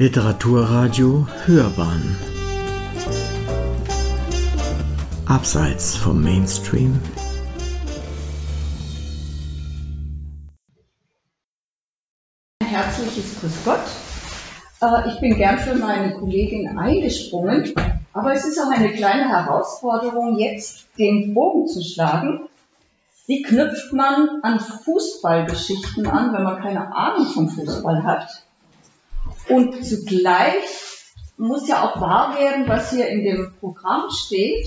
Literaturradio 0.00 1.26
Hörbahn 1.44 2.16
Abseits 5.26 5.96
vom 5.96 6.22
Mainstream 6.22 7.00
Herzliches 12.62 13.40
Grüß 13.40 13.64
Gott. 13.64 13.80
Äh, 14.80 15.08
ich 15.08 15.18
bin 15.18 15.34
gern 15.34 15.58
für 15.58 15.74
meine 15.74 16.14
Kollegin 16.14 16.78
eingesprungen, 16.78 17.74
aber 18.12 18.32
es 18.34 18.44
ist 18.44 18.60
auch 18.60 18.70
eine 18.70 18.92
kleine 18.92 19.28
Herausforderung, 19.28 20.38
jetzt 20.38 20.86
den 20.96 21.34
Bogen 21.34 21.66
zu 21.66 21.82
schlagen. 21.82 22.42
Wie 23.26 23.42
knüpft 23.42 23.92
man 23.92 24.42
an 24.42 24.60
Fußballgeschichten 24.60 26.06
an, 26.06 26.32
wenn 26.32 26.44
man 26.44 26.62
keine 26.62 26.94
Ahnung 26.94 27.26
vom 27.26 27.48
Fußball 27.48 28.04
hat? 28.04 28.44
Und 29.48 29.84
zugleich 29.84 30.64
muss 31.36 31.68
ja 31.68 31.88
auch 31.88 32.00
wahr 32.00 32.36
werden, 32.38 32.68
was 32.68 32.90
hier 32.90 33.08
in 33.08 33.24
dem 33.24 33.52
Programm 33.60 34.10
steht. 34.10 34.66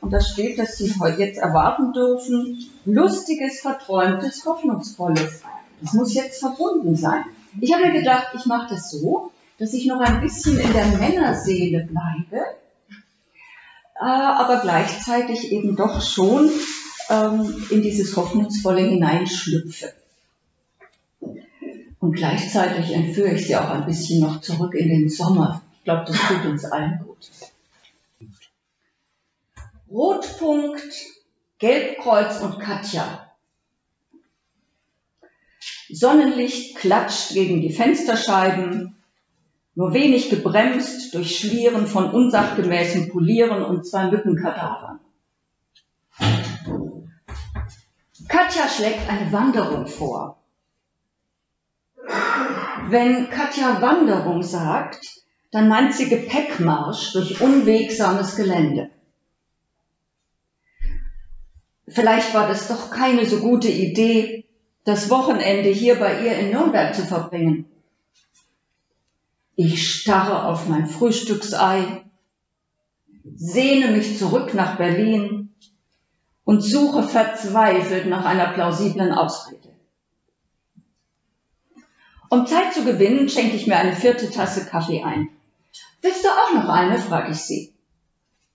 Und 0.00 0.12
da 0.12 0.20
steht, 0.20 0.58
dass 0.58 0.78
Sie 0.78 0.92
heute 0.98 1.20
jetzt 1.20 1.38
erwarten 1.38 1.92
dürfen, 1.92 2.58
lustiges, 2.84 3.60
verträumtes, 3.60 4.44
hoffnungsvolles. 4.44 5.42
Das 5.80 5.92
muss 5.92 6.14
jetzt 6.14 6.40
verbunden 6.40 6.96
sein. 6.96 7.24
Ich 7.60 7.72
habe 7.72 7.86
mir 7.86 7.92
gedacht, 7.92 8.28
ich 8.34 8.46
mache 8.46 8.74
das 8.74 8.90
so, 8.90 9.30
dass 9.58 9.74
ich 9.74 9.86
noch 9.86 10.00
ein 10.00 10.20
bisschen 10.20 10.58
in 10.58 10.72
der 10.72 10.86
Männerseele 10.86 11.86
bleibe, 11.86 12.44
äh, 13.94 14.04
aber 14.04 14.60
gleichzeitig 14.60 15.52
eben 15.52 15.76
doch 15.76 16.00
schon 16.02 16.50
ähm, 17.10 17.64
in 17.70 17.82
dieses 17.82 18.16
Hoffnungsvolle 18.16 18.80
hineinschlüpfe. 18.80 19.92
Und 22.02 22.16
gleichzeitig 22.16 22.92
entführe 22.92 23.34
ich 23.34 23.46
sie 23.46 23.54
auch 23.54 23.70
ein 23.70 23.86
bisschen 23.86 24.18
noch 24.18 24.40
zurück 24.40 24.74
in 24.74 24.88
den 24.88 25.08
Sommer. 25.08 25.62
Ich 25.78 25.84
glaube, 25.84 26.04
das 26.04 26.18
tut 26.18 26.44
uns 26.46 26.64
allen 26.64 26.98
gut. 26.98 27.30
Rotpunkt, 29.88 30.92
Gelbkreuz 31.60 32.40
und 32.40 32.58
Katja. 32.58 33.30
Sonnenlicht 35.90 36.74
klatscht 36.74 37.34
gegen 37.34 37.60
die 37.60 37.72
Fensterscheiben, 37.72 38.96
nur 39.76 39.94
wenig 39.94 40.28
gebremst 40.28 41.14
durch 41.14 41.38
Schlieren 41.38 41.86
von 41.86 42.10
unsachgemäßem 42.10 43.10
Polieren 43.10 43.62
und 43.62 43.86
zwei 43.86 44.10
Mückenkadavern. 44.10 44.98
Katja 48.26 48.68
schlägt 48.68 49.08
eine 49.08 49.30
Wanderung 49.30 49.86
vor. 49.86 50.41
Wenn 52.88 53.30
Katja 53.30 53.80
Wanderung 53.80 54.42
sagt, 54.42 55.22
dann 55.50 55.68
meint 55.68 55.94
sie 55.94 56.08
Gepäckmarsch 56.08 57.12
durch 57.12 57.40
unwegsames 57.40 58.36
Gelände. 58.36 58.90
Vielleicht 61.86 62.34
war 62.34 62.48
das 62.48 62.68
doch 62.68 62.90
keine 62.90 63.26
so 63.26 63.38
gute 63.38 63.68
Idee, 63.68 64.46
das 64.84 65.10
Wochenende 65.10 65.68
hier 65.68 65.98
bei 65.98 66.24
ihr 66.24 66.36
in 66.38 66.50
Nürnberg 66.50 66.94
zu 66.94 67.02
verbringen. 67.02 67.66
Ich 69.54 69.92
starre 69.92 70.46
auf 70.46 70.68
mein 70.68 70.86
Frühstücksei, 70.86 72.04
sehne 73.36 73.88
mich 73.88 74.18
zurück 74.18 74.54
nach 74.54 74.76
Berlin 74.76 75.54
und 76.44 76.62
suche 76.62 77.02
verzweifelt 77.02 78.06
nach 78.06 78.24
einer 78.24 78.52
plausiblen 78.54 79.12
Ausrede. 79.12 79.61
Um 82.32 82.46
Zeit 82.46 82.72
zu 82.72 82.86
gewinnen, 82.86 83.28
schenke 83.28 83.56
ich 83.56 83.66
mir 83.66 83.76
eine 83.76 83.94
vierte 83.94 84.30
Tasse 84.30 84.64
Kaffee 84.64 85.02
ein. 85.02 85.28
Willst 86.00 86.24
du 86.24 86.30
auch 86.30 86.54
noch 86.54 86.66
eine? 86.70 86.98
frage 86.98 87.32
ich 87.32 87.40
sie. 87.40 87.74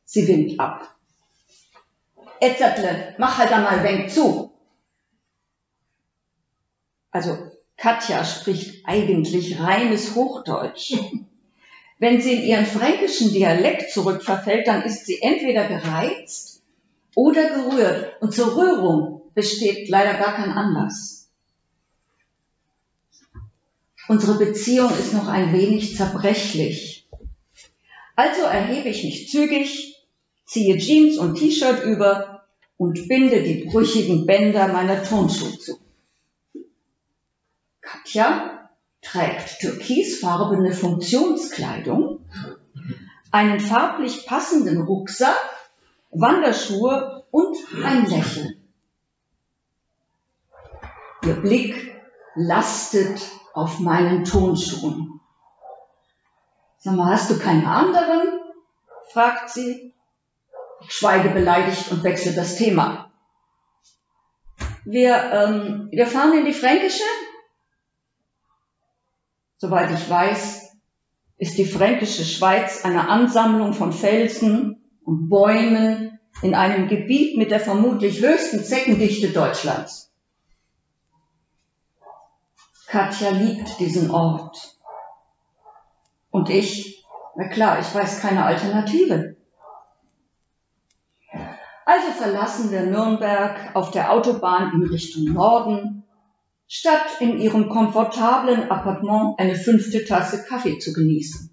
Sie 0.03 0.27
winkt 0.27 0.59
ab. 0.59 0.95
Etzertle, 2.39 3.13
mach 3.19 3.37
halt 3.37 3.51
einmal 3.51 3.83
Wenk 3.83 4.09
zu. 4.09 4.51
Also 7.11 7.37
Katja 7.77 8.25
spricht 8.25 8.83
eigentlich 8.87 9.59
reines 9.59 10.15
Hochdeutsch. 10.15 10.95
Wenn 11.99 12.19
sie 12.19 12.33
in 12.33 12.43
ihren 12.45 12.65
fränkischen 12.65 13.31
Dialekt 13.31 13.91
zurückverfällt, 13.91 14.67
dann 14.67 14.81
ist 14.81 15.05
sie 15.05 15.21
entweder 15.21 15.67
gereizt 15.67 16.63
oder 17.13 17.47
gerührt. 17.51 18.19
Und 18.23 18.33
zur 18.33 18.57
Rührung 18.57 19.21
besteht 19.35 19.87
leider 19.87 20.15
gar 20.15 20.33
kein 20.33 20.49
Anlass. 20.49 21.26
Unsere 24.07 24.37
Beziehung 24.37 24.91
ist 24.97 25.13
noch 25.13 25.27
ein 25.27 25.53
wenig 25.53 25.97
zerbrechlich. 25.97 27.07
Also 28.15 28.43
erhebe 28.43 28.89
ich 28.89 29.03
mich 29.03 29.29
zügig, 29.29 29.95
ziehe 30.45 30.77
Jeans 30.77 31.17
und 31.17 31.35
T-Shirt 31.35 31.83
über 31.83 32.45
und 32.77 33.07
binde 33.07 33.43
die 33.43 33.65
brüchigen 33.65 34.25
Bänder 34.25 34.69
meiner 34.69 35.03
Turnschuhe 35.03 35.57
zu. 35.59 35.79
Katja 37.81 38.69
trägt 39.01 39.59
türkisfarbene 39.59 40.71
Funktionskleidung, 40.71 42.21
einen 43.31 43.59
farblich 43.59 44.25
passenden 44.25 44.81
Rucksack, 44.81 45.37
Wanderschuhe 46.11 47.25
und 47.31 47.57
ein 47.83 48.05
Lächeln. 48.05 48.55
Ihr 51.23 51.35
Blick 51.35 51.95
lastet 52.35 53.21
auf 53.57 53.79
meinen 53.79 54.23
Tonschuhen. 54.23 55.19
Sag 56.77 56.93
mal, 56.95 57.11
hast 57.11 57.31
du 57.31 57.39
keine 57.39 57.67
anderen? 57.67 58.39
fragt 59.11 59.49
sie. 59.49 59.93
Ich 60.81 60.91
schweige 60.91 61.29
beleidigt 61.29 61.91
und 61.91 62.03
wechsle 62.03 62.33
das 62.33 62.55
Thema. 62.57 63.11
Wir, 64.85 65.31
ähm, 65.33 65.89
wir 65.91 66.05
fahren 66.05 66.37
in 66.37 66.45
die 66.45 66.53
Fränkische. 66.53 67.03
Soweit 69.57 69.91
ich 69.91 70.07
weiß, 70.07 70.77
ist 71.37 71.57
die 71.57 71.65
fränkische 71.65 72.25
Schweiz 72.25 72.85
eine 72.85 73.09
Ansammlung 73.09 73.73
von 73.73 73.91
Felsen 73.91 74.83
und 75.03 75.29
Bäumen 75.29 76.19
in 76.43 76.53
einem 76.53 76.87
Gebiet 76.87 77.37
mit 77.37 77.49
der 77.49 77.59
vermutlich 77.59 78.21
höchsten 78.21 78.63
Zeckendichte 78.63 79.29
Deutschlands. 79.29 80.06
Katja 82.87 83.31
liebt 83.31 83.79
diesen 83.79 84.11
Ort. 84.11 84.77
Und 86.31 86.49
ich, 86.49 87.05
na 87.35 87.49
klar, 87.49 87.79
ich 87.79 87.93
weiß 87.93 88.21
keine 88.21 88.45
Alternative. 88.45 89.35
Also 91.85 92.11
verlassen 92.17 92.71
wir 92.71 92.83
Nürnberg 92.83 93.75
auf 93.75 93.91
der 93.91 94.11
Autobahn 94.11 94.73
in 94.73 94.87
Richtung 94.89 95.33
Norden, 95.33 96.03
statt 96.67 97.19
in 97.19 97.39
ihrem 97.39 97.69
komfortablen 97.69 98.69
Appartement 98.71 99.37
eine 99.37 99.55
fünfte 99.55 100.05
Tasse 100.05 100.45
Kaffee 100.45 100.79
zu 100.79 100.93
genießen. 100.93 101.49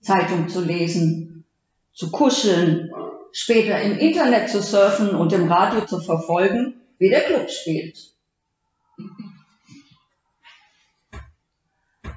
Zeitung 0.00 0.48
zu 0.48 0.62
lesen, 0.62 1.44
zu 1.94 2.10
kuscheln, 2.10 2.92
später 3.32 3.80
im 3.80 3.96
Internet 3.96 4.50
zu 4.50 4.62
surfen 4.62 5.14
und 5.14 5.32
im 5.32 5.50
Radio 5.50 5.86
zu 5.86 6.00
verfolgen, 6.00 6.82
wie 6.98 7.08
der 7.08 7.22
Club 7.22 7.50
spielt. 7.50 8.14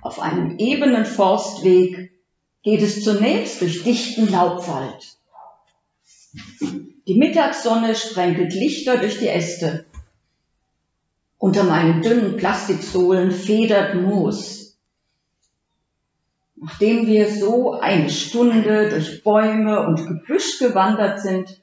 Auf 0.02 0.20
einem 0.20 0.58
ebenen 0.58 1.06
Forstweg 1.06 2.12
geht 2.64 2.82
es 2.82 3.04
zunächst 3.04 3.62
durch 3.62 3.84
dichten 3.84 4.32
Laubwald. 4.32 5.18
Die 7.08 7.16
Mittagssonne 7.16 7.96
sprenkelt 7.96 8.54
Lichter 8.54 8.98
durch 8.98 9.20
die 9.20 9.30
Äste. 9.30 9.86
Unter 11.38 11.64
meinen 11.64 12.02
dünnen 12.02 12.36
Plastiksohlen 12.36 13.32
federt 13.32 13.96
Moos. 13.96 14.78
Nachdem 16.56 17.06
wir 17.06 17.30
so 17.34 17.74
eine 17.74 18.10
Stunde 18.10 18.90
durch 18.90 19.24
Bäume 19.24 19.86
und 19.86 20.08
Gebüsch 20.08 20.58
gewandert 20.60 21.22
sind, 21.22 21.62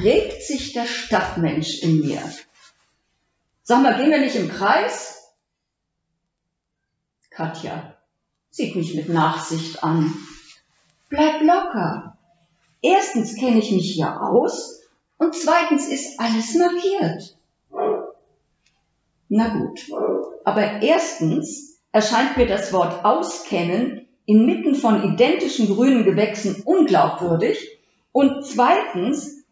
regt 0.00 0.42
sich 0.42 0.72
der 0.72 0.86
Stadtmensch 0.86 1.82
in 1.82 2.00
mir. 2.00 2.22
Sag 3.64 3.82
mal, 3.82 3.96
gehen 3.96 4.10
wir 4.10 4.20
nicht 4.20 4.36
im 4.36 4.48
Kreis? 4.48 5.21
Katja 7.34 7.94
sieht 8.50 8.76
mich 8.76 8.94
mit 8.94 9.08
Nachsicht 9.08 9.82
an. 9.82 10.12
Bleib 11.08 11.42
locker. 11.42 12.18
Erstens 12.82 13.36
kenne 13.36 13.58
ich 13.58 13.70
mich 13.72 13.92
hier 13.92 14.22
aus 14.22 14.82
und 15.18 15.34
zweitens 15.34 15.88
ist 15.88 16.20
alles 16.20 16.54
markiert. 16.54 17.36
Na 19.28 19.48
gut, 19.48 19.80
aber 20.44 20.82
erstens 20.82 21.80
erscheint 21.92 22.36
mir 22.36 22.46
das 22.46 22.72
Wort 22.72 23.04
auskennen 23.04 24.06
inmitten 24.26 24.74
von 24.74 25.14
identischen 25.14 25.68
grünen 25.68 26.04
Gewächsen 26.04 26.62
unglaubwürdig 26.64 27.78
und 28.12 28.44
zweitens, 28.44 29.44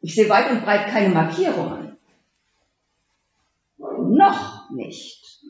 ich 0.00 0.14
sehe 0.14 0.28
weit 0.28 0.50
und 0.50 0.64
breit 0.64 0.88
keine 0.88 1.14
Markierungen. 1.14 1.96
Noch 3.78 4.70
nicht. 4.70 5.44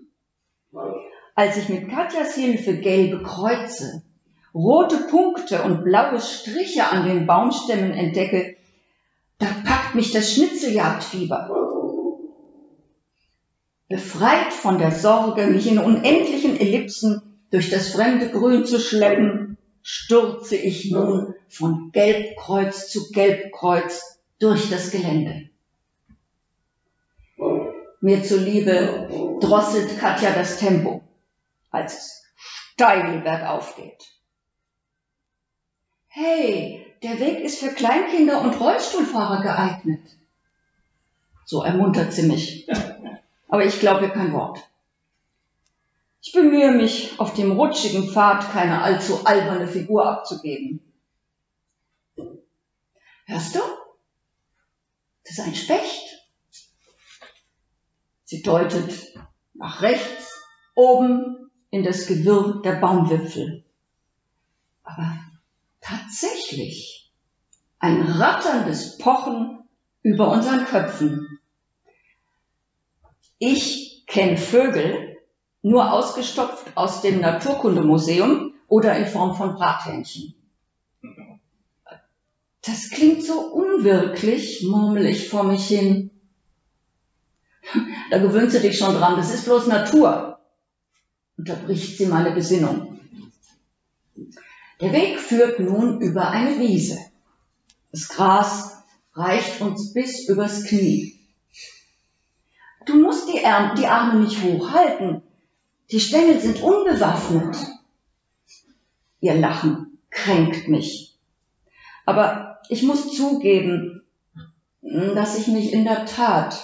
Als 1.35 1.57
ich 1.57 1.69
mit 1.69 1.89
Katjas 1.89 2.35
Hilfe 2.35 2.79
gelbe 2.79 3.23
Kreuze, 3.23 4.03
rote 4.55 4.97
Punkte 5.11 5.63
und 5.63 5.85
blaue 5.85 6.21
Striche 6.21 6.89
an 6.89 7.09
den 7.09 7.27
Baumstämmen 7.27 7.93
entdecke, 7.93 8.57
da 9.39 9.47
packt 9.65 9.95
mich 9.95 10.13
das 10.13 10.33
Schnitzeljagdfieber. 10.33 11.51
Befreit 13.89 14.53
von 14.53 14.79
der 14.79 14.93
Sorge, 14.93 15.47
mich 15.49 15.67
in 15.67 15.79
unendlichen 15.79 16.59
Ellipsen 16.59 17.21
durch 17.51 17.71
das 17.71 17.91
fremde 17.91 18.31
Grün 18.31 18.65
zu 18.65 18.79
schleppen, 18.79 19.59
stürze 19.83 20.57
ich 20.57 20.91
nun 20.91 21.35
von 21.49 21.91
Gelbkreuz 21.93 22.89
zu 22.89 23.11
Gelbkreuz 23.11 24.21
durch 24.39 24.71
das 24.71 24.91
Gelände. 24.91 25.49
Mir 28.01 28.23
zuliebe 28.23 29.39
drosselt 29.41 29.99
Katja 29.99 30.31
das 30.33 30.59
Tempo, 30.59 31.03
als 31.75 31.95
es 31.95 32.25
steil 32.37 33.21
bergauf 33.21 33.77
geht. 33.77 34.05
Hey, 36.09 36.87
der 37.03 37.19
Weg 37.19 37.41
ist 37.41 37.59
für 37.59 37.75
Kleinkinder 37.75 38.41
und 38.41 38.59
Rollstuhlfahrer 38.59 39.43
geeignet. 39.43 40.07
So 41.45 41.63
ermuntert 41.63 42.13
sie 42.13 42.23
mich. 42.23 42.69
Aber 43.49 43.65
ich 43.65 43.79
glaube 43.81 44.11
kein 44.11 44.33
Wort. 44.33 44.61
Ich 46.23 46.33
bemühe 46.33 46.73
mich, 46.73 47.21
auf 47.21 47.35
dem 47.35 47.53
rutschigen 47.53 48.09
Pfad 48.09 48.51
keine 48.51 48.81
allzu 48.81 49.27
alberne 49.27 49.69
Figur 49.69 50.07
abzugeben. 50.07 50.81
Hörst 53.27 53.55
du? 53.55 53.61
Das 55.25 55.39
ist 55.39 55.47
ein 55.47 55.55
Specht. 55.55 56.03
Sie 58.25 58.43
deutet 58.43 59.15
nach 59.53 59.83
rechts, 59.83 60.43
oben 60.75 61.44
in 61.75 61.83
das 61.83 62.07
Gewirr 62.07 62.63
der 62.65 62.77
Baumwipfel. 62.77 63.65
Aber 64.85 65.19
tatsächlich 65.81 67.13
ein 67.81 68.01
ratterndes 68.03 68.97
Pochen 68.99 69.59
über 70.01 70.31
unseren 70.31 70.67
Köpfen. 70.67 71.41
Ich 73.39 74.05
kenne 74.07 74.37
Vögel 74.37 75.17
nur 75.63 75.93
ausgestopft 75.93 76.77
aus 76.77 77.03
dem 77.03 77.21
Naturkundemuseum 77.21 78.55
oder 78.69 78.97
in 78.97 79.07
Form 79.07 79.35
von 79.35 79.57
Brathähnchen. 79.57 80.37
Das 82.63 82.91
klingt 82.91 83.25
so 83.25 83.41
unwirklich, 83.41 84.63
murmel 84.63 85.07
ich 85.07 85.29
vor 85.29 85.43
mich 85.43 85.67
hin. 85.67 86.13
Da 88.13 88.19
gewöhnst 88.19 88.55
du 88.55 88.61
dich 88.61 88.79
schon 88.79 88.95
dran, 88.95 89.17
das 89.17 89.35
ist 89.35 89.47
bloß 89.47 89.67
Natur. 89.67 90.34
Unterbricht 91.37 91.99
sie 91.99 92.07
meine 92.07 92.31
Besinnung. 92.31 93.01
Der 94.81 94.93
Weg 94.93 95.19
führt 95.19 95.61
nun 95.61 96.01
über 96.01 96.31
eine 96.31 96.59
Wiese. 96.59 96.99
Das 97.93 98.09
Gras 98.09 98.83
reicht 99.15 99.61
uns 99.61 99.93
bis 99.93 100.29
übers 100.29 100.65
Knie. 100.65 101.19
Du 102.87 102.97
musst 102.97 103.29
die, 103.33 103.45
Arme, 103.45 103.75
die 103.77 103.87
Arme 103.87 104.21
nicht 104.21 104.43
hochhalten. 104.43 105.23
Die 105.91 106.01
Stängel 106.01 106.41
sind 106.41 106.63
unbewaffnet. 106.63 107.57
Ihr 109.21 109.35
Lachen 109.35 109.99
kränkt 110.11 110.69
mich. 110.69 111.17
Aber 112.05 112.59
ich 112.69 112.83
muss 112.83 113.15
zugeben, 113.15 114.03
dass 114.83 115.39
ich 115.39 115.49
mich 115.49 115.73
in 115.73 115.85
der 115.85 116.05
Tat 116.05 116.63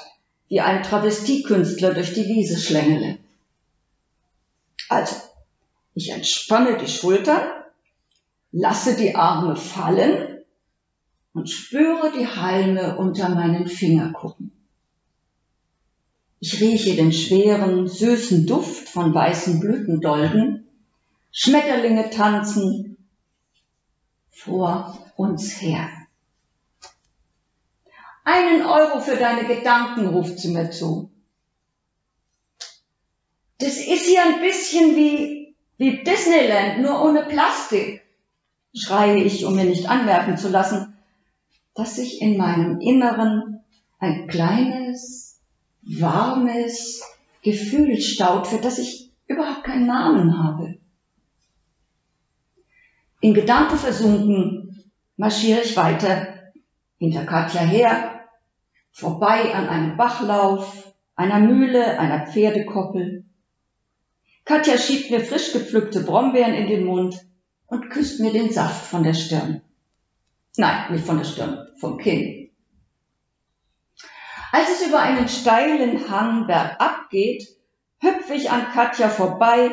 wie 0.49 0.61
ein 0.61 0.83
Travestiekünstler 0.83 1.95
durch 1.95 2.13
die 2.13 2.27
Wiese 2.27 2.59
schlängele. 2.59 3.19
Also, 4.91 5.15
ich 5.95 6.11
entspanne 6.11 6.77
die 6.77 6.89
Schultern 6.89 7.41
lasse 8.53 8.97
die 8.97 9.15
Arme 9.15 9.57
fallen 9.57 10.41
und 11.33 11.49
spüre 11.49 12.13
die 12.13 12.27
Halme 12.27 12.97
unter 12.99 13.29
meinen 13.29 13.69
Fingerkuppen. 13.69 14.51
Ich 16.41 16.61
rieche 16.61 16.97
den 16.97 17.13
schweren, 17.13 17.87
süßen 17.87 18.47
Duft 18.47 18.89
von 18.89 19.15
weißen 19.15 19.61
Blütendolden. 19.61 20.67
Schmetterlinge 21.31 22.11
tanzen 22.11 22.97
vor 24.31 24.99
uns 25.17 25.61
her. 25.61 25.89
Einen 28.25 28.63
Euro 28.63 29.01
für 29.01 29.17
deine 29.17 29.47
Gedanken, 29.47 30.09
ruft 30.09 30.41
sie 30.41 30.49
mir 30.49 30.71
zu. 30.71 31.11
Das 33.61 33.77
ist 33.77 34.07
hier 34.07 34.23
ein 34.25 34.41
bisschen 34.41 34.97
wie, 34.97 35.55
wie 35.77 36.03
Disneyland, 36.03 36.81
nur 36.81 37.03
ohne 37.05 37.25
Plastik 37.25 38.03
schreie 38.75 39.23
ich, 39.23 39.45
um 39.45 39.55
mir 39.55 39.65
nicht 39.65 39.89
anmerken 39.89 40.37
zu 40.37 40.49
lassen, 40.49 40.97
dass 41.75 41.97
sich 41.97 42.21
in 42.23 42.37
meinem 42.37 42.81
Inneren 42.81 43.61
ein 43.99 44.29
kleines, 44.29 45.41
warmes 45.83 47.03
Gefühl 47.43 48.01
staut, 48.01 48.47
für 48.47 48.59
das 48.59 48.79
ich 48.79 49.11
überhaupt 49.27 49.65
keinen 49.65 49.87
Namen 49.87 50.43
habe. 50.43 50.79
In 53.21 53.35
Gedanken 53.35 53.77
versunken 53.77 54.91
marschiere 55.17 55.61
ich 55.61 55.77
weiter 55.77 56.53
hinter 56.99 57.25
Katja 57.25 57.61
her, 57.61 58.21
vorbei 58.93 59.55
an 59.55 59.69
einem 59.69 59.97
Bachlauf, 59.97 60.95
einer 61.15 61.39
Mühle, 61.41 61.99
einer 61.99 62.27
Pferdekoppel. 62.27 63.25
Katja 64.51 64.79
schiebt 64.79 65.13
mir 65.13 65.21
frisch 65.21 65.53
gepflückte 65.53 66.01
Brombeeren 66.03 66.55
in 66.55 66.67
den 66.67 66.85
Mund 66.85 67.25
und 67.69 67.89
küsst 67.89 68.19
mir 68.19 68.33
den 68.33 68.51
Saft 68.51 68.85
von 68.85 69.05
der 69.05 69.15
Stirn. 69.15 69.63
Nein, 70.57 70.93
nicht 70.93 71.07
von 71.07 71.19
der 71.19 71.25
Stirn, 71.25 71.69
vom 71.77 71.99
Kinn. 71.99 72.51
Als 74.51 74.69
es 74.69 74.89
über 74.89 74.99
einen 74.99 75.29
steilen 75.29 76.11
Hang 76.11 76.49
bergab 76.49 77.11
geht, 77.11 77.47
hüpfe 78.01 78.35
ich 78.35 78.51
an 78.51 78.73
Katja 78.73 79.09
vorbei, 79.09 79.71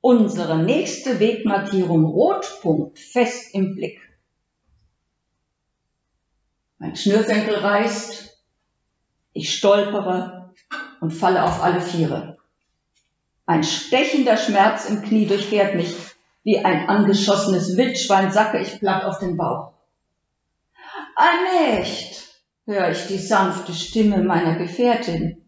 unsere 0.00 0.58
nächste 0.58 1.20
Wegmarkierung 1.20 2.04
Rotpunkt 2.04 2.98
fest 2.98 3.54
im 3.54 3.76
Blick. 3.76 4.00
Mein 6.78 6.96
Schnürsenkel 6.96 7.54
reißt, 7.54 8.44
ich 9.34 9.54
stolpere 9.54 10.52
und 11.00 11.12
falle 11.12 11.44
auf 11.44 11.62
alle 11.62 11.80
Viere. 11.80 12.39
Ein 13.50 13.64
stechender 13.64 14.36
Schmerz 14.36 14.88
im 14.88 15.02
Knie 15.02 15.26
durchfährt 15.26 15.74
mich 15.74 15.92
wie 16.44 16.60
ein 16.60 16.88
angeschossenes 16.88 17.76
Wildschwein 17.76 18.30
sacke 18.30 18.60
ich 18.60 18.78
platt 18.78 19.02
auf 19.02 19.18
den 19.18 19.36
Bauch. 19.36 19.72
Allmächt, 21.16 22.28
höre 22.64 22.92
ich 22.92 23.08
die 23.08 23.18
sanfte 23.18 23.72
Stimme 23.74 24.22
meiner 24.22 24.54
Gefährtin. 24.54 25.42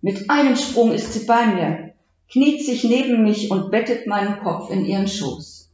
Mit 0.00 0.28
einem 0.28 0.56
Sprung 0.56 0.90
ist 0.90 1.12
sie 1.12 1.24
bei 1.24 1.46
mir, 1.46 1.92
kniet 2.28 2.66
sich 2.66 2.82
neben 2.82 3.22
mich 3.22 3.52
und 3.52 3.70
bettet 3.70 4.08
meinen 4.08 4.40
Kopf 4.40 4.72
in 4.72 4.84
ihren 4.84 5.06
Schoß. 5.06 5.70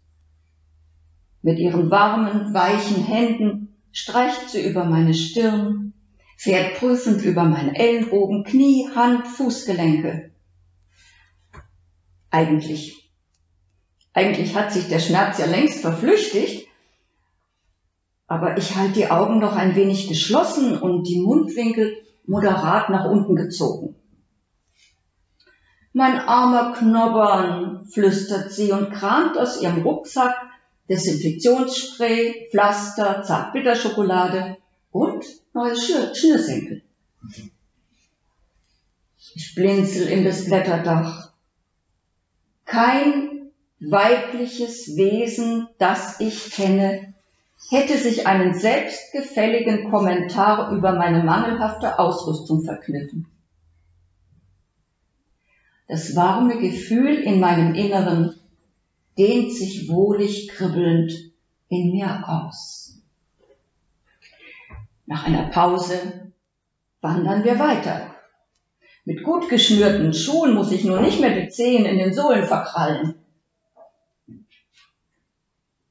Mit 1.40 1.58
ihren 1.58 1.90
warmen, 1.90 2.52
weichen 2.52 3.02
Händen 3.02 3.74
streicht 3.92 4.50
sie 4.50 4.68
über 4.68 4.84
meine 4.84 5.14
Stirn, 5.14 5.94
fährt 6.36 6.74
prüfend 6.74 7.22
über 7.22 7.44
meinen 7.44 7.74
Ellenbogen, 7.74 8.44
Knie, 8.44 8.90
Hand, 8.94 9.26
Fußgelenke. 9.26 10.35
Eigentlich 12.30 13.06
eigentlich 14.16 14.54
hat 14.54 14.72
sich 14.72 14.88
der 14.88 14.98
Schmerz 14.98 15.36
ja 15.36 15.44
längst 15.44 15.82
verflüchtigt, 15.82 16.66
aber 18.26 18.56
ich 18.56 18.74
halte 18.74 18.94
die 18.94 19.10
Augen 19.10 19.40
noch 19.40 19.54
ein 19.54 19.76
wenig 19.76 20.08
geschlossen 20.08 20.78
und 20.78 21.06
die 21.06 21.20
Mundwinkel 21.20 21.98
moderat 22.26 22.88
nach 22.88 23.04
unten 23.04 23.36
gezogen. 23.36 23.94
Mein 25.92 26.18
armer 26.18 26.72
Knobbern, 26.72 27.84
flüstert 27.92 28.50
sie 28.52 28.72
und 28.72 28.90
kramt 28.90 29.36
aus 29.36 29.60
ihrem 29.60 29.82
Rucksack 29.82 30.34
Desinfektionsspray, 30.88 32.48
Pflaster, 32.50 33.22
Zartbitterschokolade 33.22 34.56
und 34.92 35.26
neue 35.52 35.76
Schnürsenkel. 35.76 36.82
Ich 39.34 39.54
blinzel 39.54 40.08
in 40.08 40.24
das 40.24 40.46
Blätterdach. 40.46 41.25
Kein 42.66 43.50
weibliches 43.80 44.96
Wesen, 44.96 45.68
das 45.78 46.20
ich 46.20 46.50
kenne, 46.50 47.14
hätte 47.70 47.96
sich 47.96 48.26
einen 48.26 48.54
selbstgefälligen 48.54 49.90
Kommentar 49.90 50.72
über 50.72 50.92
meine 50.92 51.24
mangelhafte 51.24 51.98
Ausrüstung 51.98 52.64
verkniffen. 52.64 53.26
Das 55.88 56.16
warme 56.16 56.58
Gefühl 56.58 57.14
in 57.14 57.38
meinem 57.40 57.74
Inneren 57.74 58.38
dehnt 59.16 59.52
sich 59.52 59.88
wohlig 59.88 60.48
kribbelnd 60.48 61.12
in 61.68 61.92
mir 61.92 62.28
aus. 62.28 63.00
Nach 65.06 65.24
einer 65.24 65.48
Pause 65.50 66.32
wandern 67.00 67.44
wir 67.44 67.58
weiter. 67.60 68.15
Mit 69.06 69.22
gut 69.22 69.48
geschnürten 69.48 70.12
Schuhen 70.12 70.52
muss 70.52 70.72
ich 70.72 70.84
nur 70.84 71.00
nicht 71.00 71.20
mehr 71.20 71.40
die 71.40 71.48
Zehen 71.48 71.84
in 71.84 71.96
den 71.96 72.12
Sohlen 72.12 72.44
verkrallen. 72.44 73.14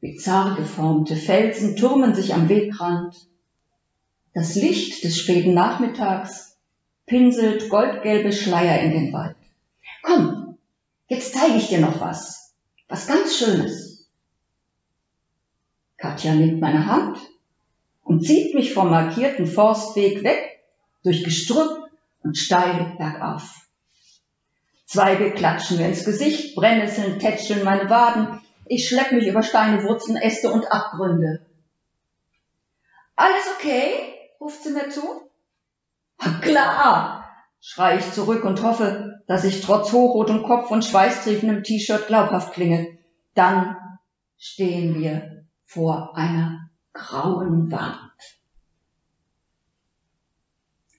Bizarr 0.01 0.57
geformte 0.57 1.15
Felsen 1.15 1.77
turmen 1.77 2.13
sich 2.13 2.34
am 2.34 2.50
Wegrand. 2.50 3.15
Das 4.34 4.55
Licht 4.55 5.05
des 5.05 5.17
späten 5.17 5.53
Nachmittags 5.53 6.57
pinselt 7.05 7.69
goldgelbe 7.69 8.34
Schleier 8.34 8.81
in 8.81 8.91
den 8.91 9.13
Wald. 9.13 9.38
Komm, 10.03 10.57
jetzt 11.07 11.34
zeige 11.34 11.55
ich 11.55 11.69
dir 11.69 11.79
noch 11.79 12.01
was. 12.01 12.53
Was 12.89 13.07
ganz 13.07 13.38
Schönes. 13.38 14.10
Katja 15.95 16.36
nimmt 16.36 16.60
meine 16.60 16.86
Hand 16.86 17.17
und 18.03 18.25
zieht 18.25 18.53
mich 18.55 18.74
vom 18.74 18.89
markierten 18.89 19.48
Forstweg 19.48 20.22
weg, 20.24 20.60
durch 21.01 21.24
Gestrüpp 21.24 21.85
und 22.25 22.38
steil 22.38 22.96
bergauf. 22.98 23.67
Zweige 24.86 25.32
klatschen 25.32 25.77
mir 25.77 25.88
ins 25.88 26.03
Gesicht, 26.03 26.55
Brennnesseln 26.55 27.20
tätscheln 27.20 27.63
meine 27.63 27.89
Waden, 27.89 28.41
ich 28.65 28.88
schlepp 28.88 29.12
mich 29.12 29.27
über 29.27 29.44
Steine, 29.44 29.84
Wurzeln, 29.84 30.17
Äste 30.17 30.51
und 30.51 30.72
Abgründe. 30.72 31.46
Alles 33.15 33.46
okay? 33.55 33.94
ruft 34.41 34.63
sie 34.63 34.72
mir 34.72 34.89
zu. 34.89 35.29
Klar, 36.41 37.29
schrei 37.62 37.98
ich 37.98 38.12
zurück 38.12 38.44
und 38.44 38.62
hoffe, 38.63 39.22
dass 39.27 39.44
ich 39.44 39.62
trotz 39.62 39.91
hochrotem 39.91 40.44
Kopf 40.44 40.72
und 40.72 40.84
schweißtriefendem 40.84 41.63
T-Shirt 41.63 42.08
glaubhaft 42.08 42.53
klinge. 42.53 42.98
Dann 43.36 43.77
stehen 44.38 44.96
wir 45.00 45.46
vor 45.65 46.15
einer 46.15 46.70
grauen 46.94 47.72
Wand. 47.72 48.12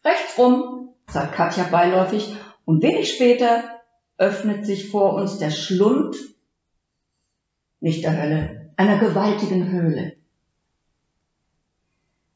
Rechts 0.04 0.38
rum, 0.38 0.95
sagt 1.09 1.35
Katja 1.35 1.65
beiläufig, 1.65 2.37
und 2.65 2.83
wenig 2.83 3.13
später 3.15 3.63
öffnet 4.19 4.67
sich 4.67 4.91
vor 4.91 5.15
uns 5.15 5.39
der 5.39 5.51
Schlund, 5.51 6.17
nicht 7.81 8.03
der 8.03 8.21
Hölle, 8.21 8.73
einer 8.77 8.99
gewaltigen 8.99 9.71
Höhle. 9.71 10.17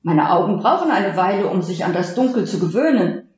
Meine 0.02 0.30
Augen 0.30 0.58
brauchen 0.58 0.90
eine 0.90 1.16
Weile, 1.16 1.48
um 1.48 1.62
sich 1.62 1.84
an 1.84 1.92
das 1.92 2.14
Dunkel 2.14 2.46
zu 2.46 2.58
gewöhnen. 2.58 3.28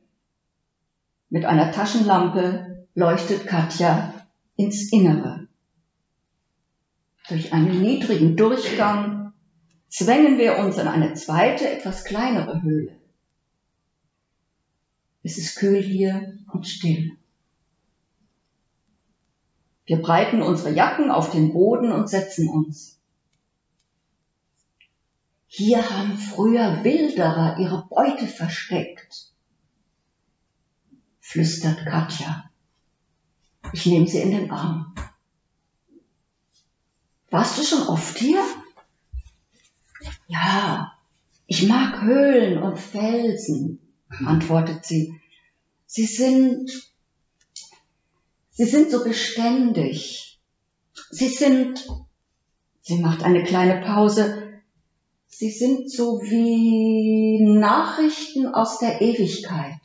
Mit 1.28 1.44
einer 1.44 1.72
Taschenlampe 1.72 2.86
leuchtet 2.94 3.46
Katja 3.46 4.14
ins 4.56 4.92
Innere. 4.92 5.48
Durch 7.28 7.52
einen 7.52 7.80
niedrigen 7.80 8.36
Durchgang 8.36 9.32
zwängen 9.88 10.38
wir 10.38 10.58
uns 10.58 10.78
in 10.78 10.88
eine 10.88 11.14
zweite, 11.14 11.68
etwas 11.68 12.04
kleinere 12.04 12.62
Höhle. 12.62 13.01
Es 15.22 15.38
ist 15.38 15.56
kühl 15.56 15.82
hier 15.82 16.38
und 16.52 16.66
still. 16.66 17.16
Wir 19.84 20.00
breiten 20.00 20.42
unsere 20.42 20.70
Jacken 20.74 21.10
auf 21.10 21.30
den 21.30 21.52
Boden 21.52 21.92
und 21.92 22.08
setzen 22.08 22.48
uns. 22.48 22.98
Hier 25.46 25.90
haben 25.90 26.16
früher 26.16 26.82
Wilderer 26.82 27.58
ihre 27.58 27.86
Beute 27.90 28.26
versteckt, 28.26 29.32
flüstert 31.20 31.84
Katja. 31.84 32.50
Ich 33.74 33.84
nehme 33.84 34.08
sie 34.08 34.20
in 34.20 34.30
den 34.30 34.50
Arm. 34.50 34.94
Warst 37.30 37.58
du 37.58 37.62
schon 37.62 37.86
oft 37.86 38.18
hier? 38.18 38.42
Ja, 40.26 40.92
ich 41.46 41.68
mag 41.68 42.00
Höhlen 42.00 42.62
und 42.62 42.78
Felsen, 42.78 43.81
antwortet 44.20 44.84
sie. 44.84 45.20
Sie 45.86 46.06
sind, 46.06 46.70
sie 48.50 48.64
sind 48.64 48.90
so 48.90 49.04
beständig. 49.04 50.40
Sie 51.10 51.28
sind, 51.28 51.86
sie 52.80 52.98
macht 52.98 53.22
eine 53.22 53.42
kleine 53.42 53.84
Pause, 53.84 54.60
sie 55.26 55.50
sind 55.50 55.90
so 55.90 56.20
wie 56.22 57.44
Nachrichten 57.44 58.46
aus 58.46 58.78
der 58.78 59.00
Ewigkeit. 59.00 59.80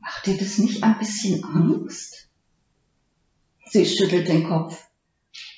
Macht 0.00 0.26
dir 0.26 0.38
das 0.38 0.58
nicht 0.58 0.82
ein 0.82 0.98
bisschen 0.98 1.44
Angst? 1.44 2.28
Sie 3.66 3.84
schüttelt 3.84 4.28
den 4.28 4.48
Kopf. 4.48 4.88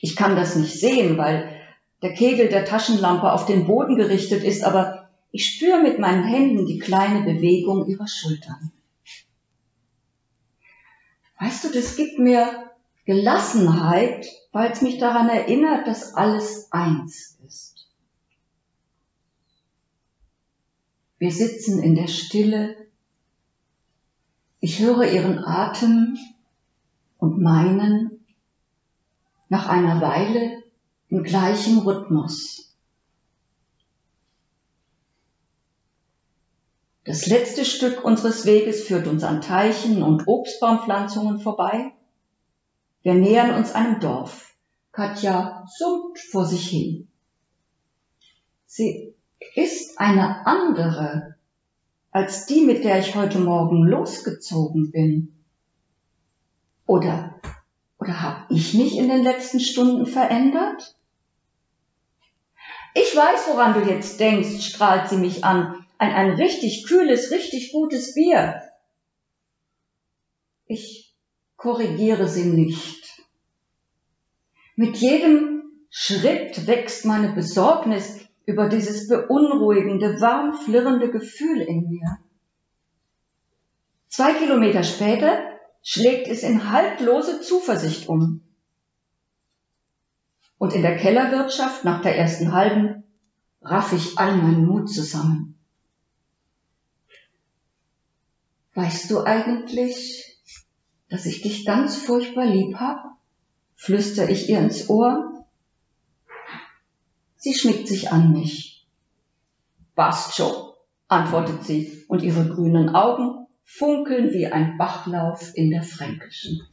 Ich 0.00 0.16
kann 0.16 0.34
das 0.34 0.56
nicht 0.56 0.78
sehen, 0.78 1.16
weil 1.16 1.56
der 2.02 2.14
Kegel 2.14 2.48
der 2.48 2.64
Taschenlampe 2.64 3.30
auf 3.30 3.46
den 3.46 3.66
Boden 3.66 3.96
gerichtet 3.96 4.42
ist, 4.42 4.64
aber 4.64 4.99
ich 5.32 5.46
spüre 5.46 5.82
mit 5.82 5.98
meinen 5.98 6.24
Händen 6.24 6.66
die 6.66 6.78
kleine 6.78 7.22
Bewegung 7.22 7.86
ihrer 7.86 8.08
Schultern. 8.08 8.72
Weißt 11.38 11.64
du, 11.64 11.72
das 11.72 11.96
gibt 11.96 12.18
mir 12.18 12.70
Gelassenheit, 13.04 14.26
weil 14.52 14.70
es 14.72 14.82
mich 14.82 14.98
daran 14.98 15.28
erinnert, 15.28 15.86
dass 15.86 16.14
alles 16.14 16.70
eins 16.70 17.38
ist. 17.46 17.88
Wir 21.18 21.32
sitzen 21.32 21.82
in 21.82 21.94
der 21.94 22.08
Stille. 22.08 22.76
Ich 24.60 24.80
höre 24.80 25.10
ihren 25.10 25.38
Atem 25.38 26.18
und 27.18 27.40
meinen 27.40 28.24
nach 29.48 29.68
einer 29.68 30.00
Weile 30.00 30.62
im 31.08 31.22
gleichen 31.22 31.78
Rhythmus. 31.78 32.69
Das 37.04 37.26
letzte 37.26 37.64
Stück 37.64 38.04
unseres 38.04 38.44
Weges 38.44 38.84
führt 38.84 39.06
uns 39.06 39.24
an 39.24 39.40
Teichen 39.40 40.02
und 40.02 40.28
Obstbaumpflanzungen 40.28 41.40
vorbei. 41.40 41.92
Wir 43.02 43.14
nähern 43.14 43.54
uns 43.54 43.72
einem 43.72 44.00
Dorf. 44.00 44.54
Katja 44.92 45.64
summt 45.78 46.18
vor 46.18 46.44
sich 46.44 46.68
hin. 46.68 47.08
Sie 48.66 49.14
ist 49.54 49.98
eine 49.98 50.46
andere 50.46 51.36
als 52.10 52.46
die, 52.46 52.62
mit 52.62 52.84
der 52.84 52.98
ich 52.98 53.14
heute 53.14 53.38
Morgen 53.38 53.84
losgezogen 53.84 54.90
bin. 54.90 55.44
Oder, 56.86 57.40
oder 57.98 58.20
habe 58.20 58.52
ich 58.54 58.74
mich 58.74 58.96
in 58.98 59.08
den 59.08 59.22
letzten 59.22 59.60
Stunden 59.60 60.06
verändert? 60.06 60.96
Ich 62.94 63.14
weiß, 63.14 63.46
woran 63.52 63.74
du 63.74 63.88
jetzt 63.88 64.18
denkst, 64.18 64.60
strahlt 64.66 65.08
sie 65.08 65.18
mich 65.18 65.44
an 65.44 65.79
ein, 66.00 66.12
ein 66.12 66.30
richtig 66.30 66.86
kühles, 66.86 67.30
richtig 67.30 67.72
gutes 67.72 68.14
Bier. 68.14 68.62
Ich 70.66 71.14
korrigiere 71.56 72.26
sie 72.26 72.44
nicht. 72.44 73.22
Mit 74.76 74.96
jedem 74.96 75.62
Schritt 75.90 76.66
wächst 76.66 77.04
meine 77.04 77.34
Besorgnis 77.34 78.18
über 78.46 78.68
dieses 78.68 79.08
beunruhigende, 79.08 80.20
warm 80.22 80.54
flirrende 80.54 81.10
Gefühl 81.10 81.60
in 81.60 81.90
mir. 81.90 82.18
Zwei 84.08 84.32
Kilometer 84.32 84.82
später 84.82 85.38
schlägt 85.82 86.28
es 86.28 86.42
in 86.42 86.70
haltlose 86.70 87.42
Zuversicht 87.42 88.08
um. 88.08 88.40
Und 90.56 90.74
in 90.74 90.80
der 90.80 90.96
Kellerwirtschaft 90.96 91.84
nach 91.84 92.00
der 92.00 92.16
ersten 92.16 92.52
halben 92.52 93.04
raff 93.60 93.92
ich 93.92 94.18
all 94.18 94.36
meinen 94.36 94.64
Mut 94.64 94.90
zusammen. 94.90 95.59
Weißt 98.74 99.10
du 99.10 99.24
eigentlich, 99.24 100.40
dass 101.08 101.26
ich 101.26 101.42
dich 101.42 101.64
ganz 101.64 101.96
furchtbar 101.96 102.46
lieb 102.46 102.76
hab? 102.76 103.10
flüster 103.80 104.28
ich 104.28 104.48
ihr 104.50 104.58
ins 104.58 104.90
Ohr. 104.90 105.46
Sie 107.36 107.54
schmiegt 107.54 107.88
sich 107.88 108.12
an 108.12 108.32
mich. 108.32 108.86
Schon, 110.32 110.72
antwortet 111.08 111.64
sie, 111.64 112.04
und 112.08 112.22
ihre 112.22 112.46
grünen 112.46 112.94
Augen 112.94 113.46
funkeln 113.64 114.32
wie 114.32 114.46
ein 114.46 114.78
Bachlauf 114.78 115.52
in 115.54 115.70
der 115.70 115.82
Fränkischen. 115.82 116.66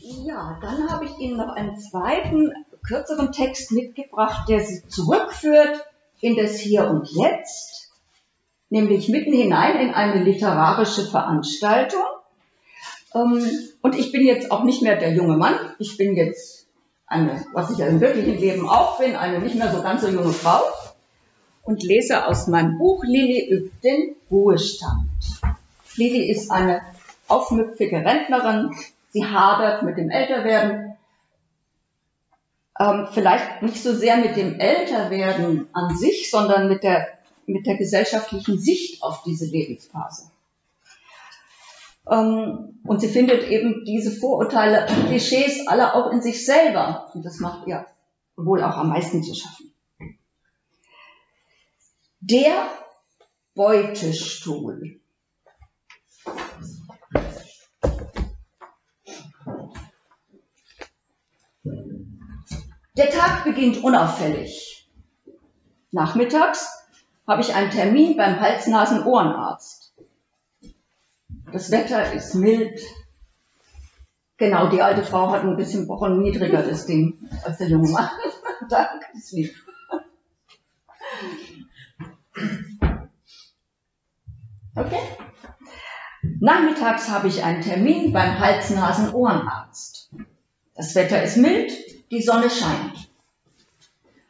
Ja, 0.00 0.58
dann 0.60 0.90
habe 0.90 1.04
ich 1.04 1.15
Ihnen 1.26 1.36
noch 1.36 1.54
einen 1.54 1.78
zweiten, 1.78 2.52
kürzeren 2.86 3.32
Text 3.32 3.72
mitgebracht, 3.72 4.48
der 4.48 4.60
Sie 4.60 4.86
zurückführt 4.88 5.84
in 6.20 6.36
das 6.36 6.58
Hier 6.58 6.88
und 6.88 7.08
Jetzt, 7.10 7.90
nämlich 8.70 9.08
mitten 9.08 9.32
hinein 9.32 9.80
in 9.80 9.94
eine 9.94 10.22
literarische 10.22 11.04
Veranstaltung. 11.04 12.04
Ähm, 13.14 13.44
und 13.82 13.98
ich 13.98 14.12
bin 14.12 14.24
jetzt 14.24 14.50
auch 14.52 14.62
nicht 14.62 14.82
mehr 14.82 14.96
der 14.96 15.12
junge 15.12 15.36
Mann, 15.36 15.54
ich 15.78 15.96
bin 15.96 16.14
jetzt 16.14 16.66
eine, 17.06 17.44
was 17.52 17.70
ich 17.70 17.78
ja 17.78 17.86
im 17.86 18.00
wirklichen 18.00 18.38
Leben 18.38 18.68
auch 18.68 18.98
bin, 18.98 19.16
eine 19.16 19.40
nicht 19.40 19.56
mehr 19.56 19.72
so 19.72 19.82
ganz 19.82 20.02
so 20.02 20.08
junge 20.08 20.32
Frau 20.32 20.60
und 21.62 21.82
lese 21.82 22.26
aus 22.26 22.46
meinem 22.46 22.78
Buch 22.78 23.04
Lilly 23.04 23.48
übt 23.48 23.72
den 23.82 24.16
Ruhestand. 24.30 25.10
Lilly 25.96 26.30
ist 26.30 26.50
eine 26.50 26.82
aufmüpfige 27.28 27.96
Rentnerin, 27.96 28.70
Sie 29.10 29.24
hadert 29.24 29.82
mit 29.82 29.96
dem 29.96 30.10
Älterwerden. 30.10 30.95
Ähm, 32.78 33.08
vielleicht 33.12 33.62
nicht 33.62 33.82
so 33.82 33.94
sehr 33.94 34.16
mit 34.16 34.36
dem 34.36 34.58
Älterwerden 34.58 35.68
an 35.72 35.96
sich, 35.96 36.30
sondern 36.30 36.68
mit 36.68 36.82
der, 36.82 37.08
mit 37.46 37.66
der 37.66 37.76
gesellschaftlichen 37.76 38.58
Sicht 38.58 39.02
auf 39.02 39.22
diese 39.22 39.46
Lebensphase. 39.46 40.30
Ähm, 42.10 42.78
und 42.84 43.00
sie 43.00 43.08
findet 43.08 43.44
eben 43.44 43.84
diese 43.84 44.12
Vorurteile 44.12 44.86
und 44.88 45.08
Klischees 45.08 45.66
alle 45.66 45.94
auch 45.94 46.12
in 46.12 46.22
sich 46.22 46.44
selber. 46.44 47.10
Und 47.14 47.24
das 47.24 47.40
macht 47.40 47.66
ihr 47.66 47.86
wohl 48.36 48.62
auch 48.62 48.76
am 48.76 48.90
meisten 48.90 49.22
zu 49.22 49.34
schaffen. 49.34 49.72
Der 52.20 52.68
Beutestuhl. 53.54 55.00
Der 62.96 63.10
Tag 63.10 63.44
beginnt 63.44 63.84
unauffällig. 63.84 64.88
Nachmittags 65.90 66.66
habe 67.26 67.42
ich 67.42 67.54
einen 67.54 67.70
Termin 67.70 68.16
beim 68.16 68.40
Hals-Nasen-Ohrenarzt. 68.40 69.94
Das 71.52 71.70
Wetter 71.70 72.12
ist 72.14 72.34
mild. 72.34 72.80
Genau, 74.38 74.68
die 74.68 74.80
alte 74.80 75.02
Frau 75.02 75.30
hat 75.30 75.42
ein 75.42 75.56
bisschen 75.56 75.88
Wochen 75.88 76.20
niedriger 76.20 76.62
das 76.62 76.86
Ding 76.86 77.28
als 77.44 77.58
der 77.58 77.68
junge 77.68 77.90
Mann. 77.90 78.08
Danke, 78.70 79.06
ist 79.14 79.32
lieb. 79.32 79.54
Okay. 84.74 85.00
Nachmittags 86.40 87.10
habe 87.10 87.28
ich 87.28 87.44
einen 87.44 87.62
Termin 87.62 88.12
beim 88.12 88.38
Hals-Nasen-Ohrenarzt. 88.38 90.10
Das 90.74 90.94
Wetter 90.94 91.22
ist 91.22 91.38
mild, 91.38 91.72
die 92.10 92.22
Sonne 92.22 92.50
scheint. 92.50 93.10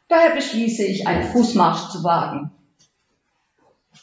Daher 0.07 0.35
beschließe 0.35 0.85
ich, 0.85 1.07
einen 1.07 1.23
Fußmarsch 1.31 1.89
zu 1.89 2.03
wagen. 2.03 2.51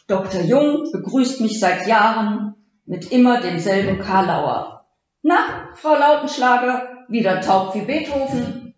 Dr. 0.07 0.43
Jung 0.43 0.91
begrüßt 0.93 1.41
mich 1.41 1.59
seit 1.59 1.87
Jahren 1.87 2.55
mit 2.85 3.11
immer 3.11 3.41
demselben 3.41 3.99
Karlauer. 3.99 4.85
Na, 5.23 5.71
Frau 5.77 5.97
Lautenschlager, 5.97 7.07
wieder 7.09 7.41
taub 7.41 7.75
wie 7.75 7.81
Beethoven? 7.81 8.75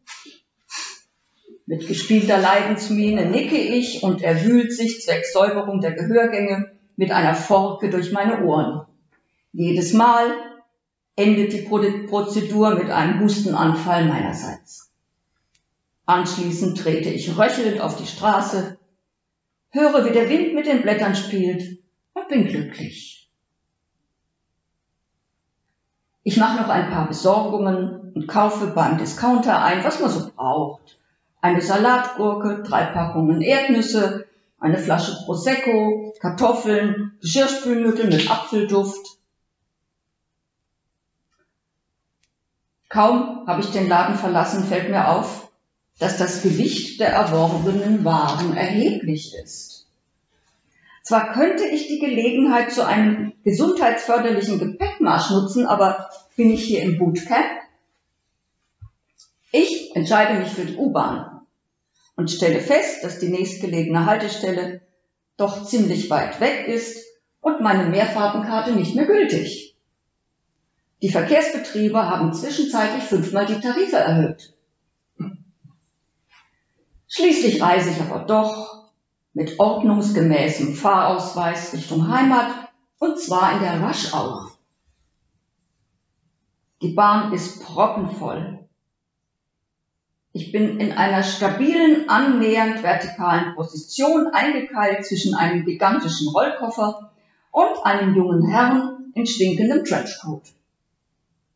Mit 1.66 1.88
gespielter 1.88 2.38
Leidensmiene 2.38 3.26
nicke 3.26 3.56
ich 3.56 4.04
und 4.04 4.22
er 4.22 4.44
wühlt 4.44 4.72
sich 4.72 5.02
zwecks 5.02 5.32
Säuberung 5.32 5.80
der 5.80 5.92
Gehörgänge 5.92 6.70
mit 6.94 7.10
einer 7.10 7.34
Forke 7.34 7.90
durch 7.90 8.12
meine 8.12 8.44
Ohren. 8.44 8.86
Jedes 9.52 9.92
Mal 9.92 10.30
endet 11.16 11.52
die 11.52 11.62
Prozedur 11.62 12.76
mit 12.76 12.90
einem 12.90 13.20
Hustenanfall 13.20 14.04
meinerseits. 14.04 14.85
Anschließend 16.06 16.78
trete 16.78 17.10
ich 17.10 17.36
röchelnd 17.36 17.80
auf 17.80 17.96
die 17.96 18.06
Straße, 18.06 18.78
höre, 19.70 20.04
wie 20.04 20.12
der 20.12 20.28
Wind 20.28 20.54
mit 20.54 20.66
den 20.66 20.82
Blättern 20.82 21.16
spielt 21.16 21.82
und 22.14 22.28
bin 22.28 22.46
glücklich. 22.46 23.28
Ich 26.22 26.36
mache 26.36 26.60
noch 26.60 26.68
ein 26.68 26.90
paar 26.90 27.06
Besorgungen 27.08 28.12
und 28.14 28.26
kaufe 28.26 28.68
beim 28.68 28.98
Discounter 28.98 29.62
ein, 29.62 29.84
was 29.84 30.00
man 30.00 30.10
so 30.10 30.30
braucht. 30.34 30.98
Eine 31.40 31.60
Salatgurke, 31.60 32.62
drei 32.62 32.84
Packungen 32.86 33.42
Erdnüsse, 33.42 34.26
eine 34.58 34.78
Flasche 34.78 35.16
Prosecco, 35.24 36.14
Kartoffeln, 36.20 37.18
Geschirrspülmittel 37.20 38.06
mit 38.08 38.30
Apfelduft, 38.30 39.16
Kaum 42.88 43.46
habe 43.46 43.60
ich 43.60 43.70
den 43.72 43.88
Laden 43.88 44.16
verlassen, 44.16 44.64
fällt 44.64 44.90
mir 44.90 45.08
auf, 45.08 45.45
dass 45.98 46.18
das 46.18 46.42
Gewicht 46.42 47.00
der 47.00 47.08
erworbenen 47.08 48.04
Waren 48.04 48.56
erheblich 48.56 49.34
ist. 49.34 49.86
Zwar 51.02 51.32
könnte 51.32 51.64
ich 51.64 51.86
die 51.86 52.00
Gelegenheit 52.00 52.72
zu 52.72 52.84
einem 52.84 53.32
gesundheitsförderlichen 53.44 54.58
Gepäckmarsch 54.58 55.30
nutzen, 55.30 55.64
aber 55.64 56.10
bin 56.34 56.50
ich 56.50 56.64
hier 56.64 56.82
im 56.82 56.98
Bootcamp? 56.98 57.46
Ich 59.52 59.94
entscheide 59.94 60.40
mich 60.40 60.48
für 60.48 60.64
die 60.64 60.76
U-Bahn 60.76 61.42
und 62.16 62.30
stelle 62.30 62.60
fest, 62.60 63.04
dass 63.04 63.20
die 63.20 63.28
nächstgelegene 63.28 64.04
Haltestelle 64.04 64.80
doch 65.36 65.64
ziemlich 65.64 66.10
weit 66.10 66.40
weg 66.40 66.66
ist 66.66 67.06
und 67.40 67.60
meine 67.60 67.88
Mehrfahrtenkarte 67.88 68.72
nicht 68.72 68.96
mehr 68.96 69.06
gültig. 69.06 69.76
Die 71.02 71.10
Verkehrsbetriebe 71.10 72.04
haben 72.04 72.34
zwischenzeitlich 72.34 73.04
fünfmal 73.04 73.46
die 73.46 73.60
Tarife 73.60 73.96
erhöht. 73.96 74.55
Schließlich 77.16 77.62
reise 77.62 77.92
ich 77.92 78.00
aber 78.02 78.26
doch 78.26 78.90
mit 79.32 79.58
ordnungsgemäßem 79.58 80.74
Fahrausweis 80.74 81.72
Richtung 81.72 82.08
Heimat 82.10 82.68
und 82.98 83.18
zwar 83.18 83.54
in 83.54 83.60
der 83.60 83.80
Rush 83.80 84.12
Hour. 84.12 84.52
Die 86.82 86.92
Bahn 86.92 87.32
ist 87.32 87.64
proppenvoll. 87.64 88.58
Ich 90.34 90.52
bin 90.52 90.78
in 90.78 90.92
einer 90.92 91.22
stabilen, 91.22 92.10
annähernd 92.10 92.82
vertikalen 92.82 93.54
Position 93.54 94.26
eingekeilt 94.34 95.06
zwischen 95.06 95.34
einem 95.34 95.64
gigantischen 95.64 96.28
Rollkoffer 96.28 97.12
und 97.50 97.86
einem 97.86 98.14
jungen 98.14 98.46
Herrn 98.46 99.10
in 99.14 99.26
stinkendem 99.26 99.86
Trenchcoat. 99.86 100.42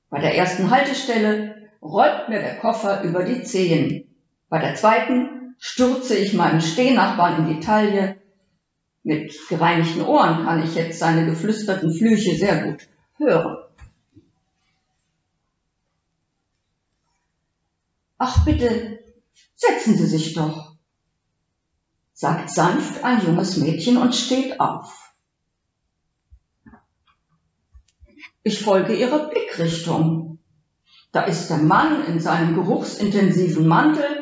Bei 0.08 0.20
der 0.20 0.34
ersten 0.34 0.70
Haltestelle 0.70 1.68
rollt 1.82 2.30
mir 2.30 2.40
der 2.40 2.56
Koffer 2.56 3.02
über 3.02 3.24
die 3.24 3.42
Zehen. 3.42 4.06
Bei 4.48 4.58
der 4.58 4.74
zweiten 4.74 5.39
stürze 5.60 6.16
ich 6.16 6.32
meinem 6.32 6.60
Stehnachbarn 6.60 7.46
in 7.46 7.54
die 7.54 7.60
Taille. 7.64 8.16
Mit 9.02 9.32
gereinigten 9.48 10.02
Ohren 10.02 10.44
kann 10.44 10.62
ich 10.62 10.74
jetzt 10.74 10.98
seine 10.98 11.24
geflüsterten 11.26 11.94
Flüche 11.94 12.34
sehr 12.34 12.64
gut 12.64 12.88
hören. 13.16 13.58
Ach 18.18 18.44
bitte, 18.44 18.98
setzen 19.54 19.96
Sie 19.96 20.06
sich 20.06 20.34
doch, 20.34 20.76
sagt 22.12 22.50
sanft 22.50 23.02
ein 23.02 23.24
junges 23.24 23.56
Mädchen 23.56 23.96
und 23.96 24.14
steht 24.14 24.60
auf. 24.60 25.14
Ich 28.42 28.62
folge 28.62 28.94
ihrer 28.94 29.30
Blickrichtung. 29.30 30.38
Da 31.12 31.22
ist 31.22 31.48
der 31.48 31.58
Mann 31.58 32.04
in 32.06 32.20
seinem 32.20 32.54
geruchsintensiven 32.54 33.66
Mantel. 33.66 34.19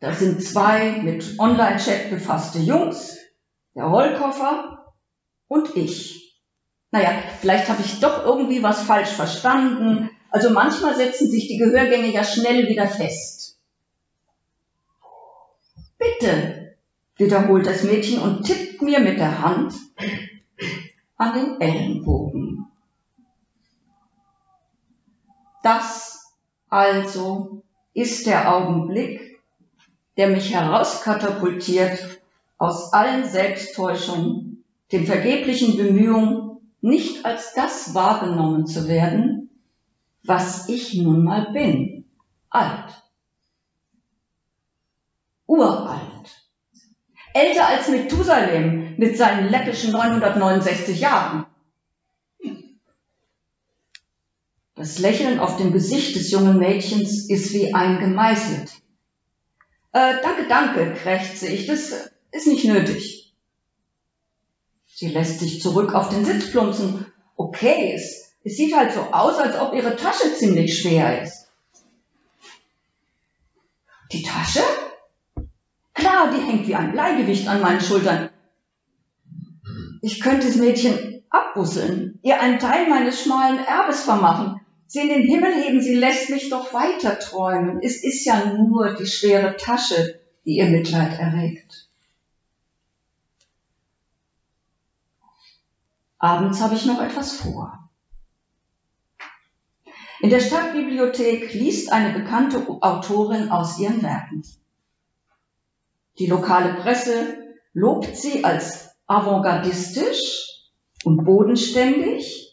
Da 0.00 0.14
sind 0.14 0.42
zwei 0.42 1.02
mit 1.02 1.38
Online-Chat 1.38 2.10
befasste 2.10 2.58
Jungs, 2.58 3.18
der 3.74 3.84
Rollkoffer 3.84 4.94
und 5.46 5.76
ich. 5.76 6.40
Naja, 6.90 7.22
vielleicht 7.40 7.68
habe 7.68 7.82
ich 7.82 8.00
doch 8.00 8.24
irgendwie 8.24 8.62
was 8.62 8.82
falsch 8.82 9.10
verstanden. 9.10 10.10
Also 10.30 10.50
manchmal 10.50 10.96
setzen 10.96 11.30
sich 11.30 11.48
die 11.48 11.58
Gehörgänge 11.58 12.10
ja 12.12 12.24
schnell 12.24 12.66
wieder 12.66 12.88
fest. 12.88 13.58
Bitte, 15.98 16.76
wiederholt 17.16 17.66
das 17.66 17.84
Mädchen 17.84 18.20
und 18.20 18.44
tippt 18.44 18.80
mir 18.80 19.00
mit 19.00 19.18
der 19.18 19.42
Hand 19.42 19.74
an 21.18 21.34
den 21.34 21.60
Ellenbogen. 21.60 22.66
Das 25.62 26.34
also 26.70 27.62
ist 27.92 28.26
der 28.26 28.54
Augenblick, 28.54 29.29
der 30.16 30.28
mich 30.28 30.52
herauskatapultiert 30.52 32.20
aus 32.58 32.92
allen 32.92 33.28
Selbsttäuschungen, 33.28 34.64
den 34.92 35.06
vergeblichen 35.06 35.76
Bemühungen, 35.76 36.58
nicht 36.80 37.24
als 37.24 37.54
das 37.54 37.94
wahrgenommen 37.94 38.66
zu 38.66 38.88
werden, 38.88 39.50
was 40.22 40.68
ich 40.68 40.94
nun 40.94 41.24
mal 41.24 41.52
bin, 41.52 42.04
alt, 42.50 43.02
uralt, 45.46 46.46
älter 47.34 47.68
als 47.68 47.88
Methusalem 47.88 48.96
mit 48.96 49.16
seinen 49.16 49.50
läppischen 49.50 49.92
969 49.92 51.00
Jahren. 51.00 51.46
Das 54.74 54.98
Lächeln 54.98 55.40
auf 55.40 55.58
dem 55.58 55.72
Gesicht 55.72 56.16
des 56.16 56.30
jungen 56.30 56.58
Mädchens 56.58 57.28
ist 57.28 57.52
wie 57.52 57.74
eingemeißelt. 57.74 58.79
Äh, 59.92 60.22
danke, 60.22 60.46
danke, 60.48 60.94
krächze 60.94 61.48
ich, 61.48 61.66
das 61.66 62.10
ist 62.30 62.46
nicht 62.46 62.64
nötig. 62.64 63.34
Sie 64.86 65.08
lässt 65.08 65.40
sich 65.40 65.60
zurück 65.60 65.94
auf 65.94 66.10
den 66.10 66.24
Sitz 66.24 66.50
plumpsen. 66.50 67.06
Okay, 67.36 67.92
es, 67.94 68.34
es 68.44 68.56
sieht 68.56 68.76
halt 68.76 68.92
so 68.92 69.00
aus, 69.00 69.38
als 69.38 69.58
ob 69.58 69.74
ihre 69.74 69.96
Tasche 69.96 70.32
ziemlich 70.34 70.78
schwer 70.78 71.22
ist. 71.22 71.48
Die 74.12 74.22
Tasche? 74.22 74.62
Klar, 75.94 76.30
die 76.32 76.42
hängt 76.42 76.68
wie 76.68 76.74
ein 76.74 76.92
Bleigewicht 76.92 77.48
an 77.48 77.60
meinen 77.60 77.80
Schultern. 77.80 78.30
Ich 80.02 80.20
könnte 80.20 80.46
das 80.46 80.56
Mädchen 80.56 81.24
abbusseln, 81.30 82.18
ihr 82.22 82.40
einen 82.40 82.58
Teil 82.58 82.88
meines 82.88 83.22
schmalen 83.22 83.58
Erbes 83.58 84.02
vermachen 84.02 84.60
sie 84.90 85.02
in 85.02 85.08
den 85.08 85.22
Himmel 85.22 85.54
heben, 85.54 85.80
sie 85.80 85.94
lässt 85.94 86.30
mich 86.30 86.50
doch 86.50 86.74
weiter 86.74 87.20
träumen. 87.20 87.80
Es 87.80 88.02
ist 88.02 88.24
ja 88.24 88.52
nur 88.52 88.94
die 88.94 89.06
schwere 89.06 89.56
Tasche, 89.56 90.20
die 90.44 90.56
ihr 90.56 90.66
Mitleid 90.66 91.16
erregt. 91.16 91.88
Abends 96.18 96.60
habe 96.60 96.74
ich 96.74 96.86
noch 96.86 97.00
etwas 97.00 97.34
vor. 97.34 97.88
In 100.18 100.28
der 100.28 100.40
Stadtbibliothek 100.40 101.54
liest 101.54 101.92
eine 101.92 102.18
bekannte 102.18 102.66
Autorin 102.80 103.48
aus 103.48 103.78
ihren 103.78 104.02
Werken. 104.02 104.42
Die 106.18 106.26
lokale 106.26 106.74
Presse 106.74 107.38
lobt 107.72 108.16
sie 108.16 108.44
als 108.44 108.90
avantgardistisch 109.06 110.72
und 111.04 111.24
bodenständig, 111.24 112.49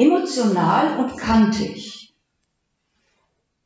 emotional 0.00 0.98
und 0.98 1.16
kantig. 1.18 2.14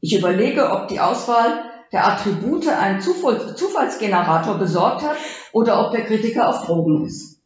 Ich 0.01 0.19
überlege, 0.19 0.71
ob 0.71 0.89
die 0.89 1.01
Auswahl 1.01 1.71
der 1.93 2.07
Attribute 2.09 2.67
einen 2.69 3.01
Zufallsgenerator 3.01 4.59
besorgt 4.59 5.03
hat 5.03 5.17
oder 5.53 5.87
ob 5.87 5.93
der 5.93 6.05
Kritiker 6.05 6.49
auf 6.49 6.67
Drogen 6.67 7.07
ist. 7.07 7.41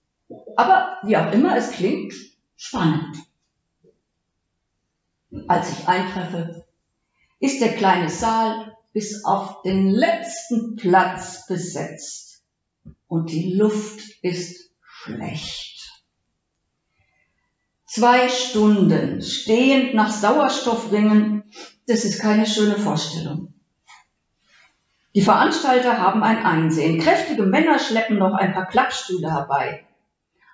Aber 0.56 0.96
wie 1.02 1.16
auch 1.16 1.30
immer, 1.32 1.56
es 1.56 1.70
klingt 1.70 2.14
spannend. 2.56 3.18
Als 5.46 5.70
ich 5.70 5.86
eintreffe, 5.86 6.64
ist 7.38 7.60
der 7.60 7.76
kleine 7.76 8.08
Saal 8.08 8.74
bis 8.94 9.24
auf 9.24 9.62
den 9.62 9.90
letzten 9.90 10.76
Platz 10.76 11.46
besetzt 11.46 12.42
und 13.06 13.30
die 13.30 13.52
Luft 13.52 14.00
ist 14.22 14.70
schlecht. 14.80 15.77
Zwei 17.88 18.28
Stunden 18.28 19.22
stehend 19.22 19.94
nach 19.94 20.10
Sauerstoff 20.10 20.92
ringen, 20.92 21.44
das 21.86 22.04
ist 22.04 22.20
keine 22.20 22.46
schöne 22.46 22.76
Vorstellung. 22.76 23.54
Die 25.14 25.22
Veranstalter 25.22 25.96
haben 25.96 26.22
ein 26.22 26.44
Einsehen. 26.44 27.00
Kräftige 27.00 27.44
Männer 27.44 27.78
schleppen 27.78 28.18
noch 28.18 28.34
ein 28.34 28.52
paar 28.52 28.66
Klappstühle 28.66 29.32
herbei. 29.32 29.86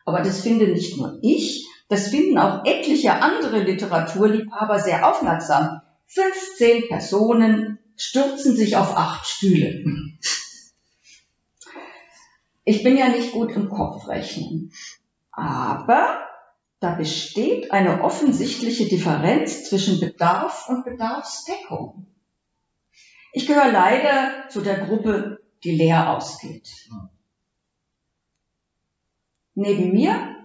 Aber 0.05 0.21
das 0.21 0.43
finde 0.43 0.69
nicht 0.69 0.97
nur 0.97 1.19
ich, 1.23 1.67
das 1.89 2.07
finden 2.07 2.39
auch 2.39 2.65
etliche 2.65 3.21
andere 3.21 3.65
Literaturliebhaber 3.65 4.79
sehr 4.79 5.05
aufmerksam. 5.09 5.81
15 6.07 6.87
Personen 6.87 7.81
stürzen 7.97 8.55
sich 8.55 8.77
auf 8.77 8.97
acht 8.97 9.27
Stühle. 9.27 9.85
Ich 12.65 12.85
bin 12.85 12.97
ja 12.97 13.09
nicht 13.09 13.33
gut 13.33 13.51
im 13.51 13.69
Kopfrechnen, 13.69 14.73
aber 15.33 16.29
da 16.81 16.95
besteht 16.95 17.73
eine 17.73 18.03
offensichtliche 18.03 18.87
Differenz 18.87 19.65
zwischen 19.69 20.01
Bedarf 20.01 20.69
und 20.69 20.85
Bedarfsdeckung. 20.85 22.07
Ich 23.33 23.47
gehöre 23.47 23.73
leider 23.73 24.49
zu 24.49 24.61
der 24.61 24.79
Gruppe, 24.79 25.41
die 25.65 25.73
leer 25.73 26.11
ausgeht. 26.11 26.71
Neben 29.55 29.93
mir 29.93 30.37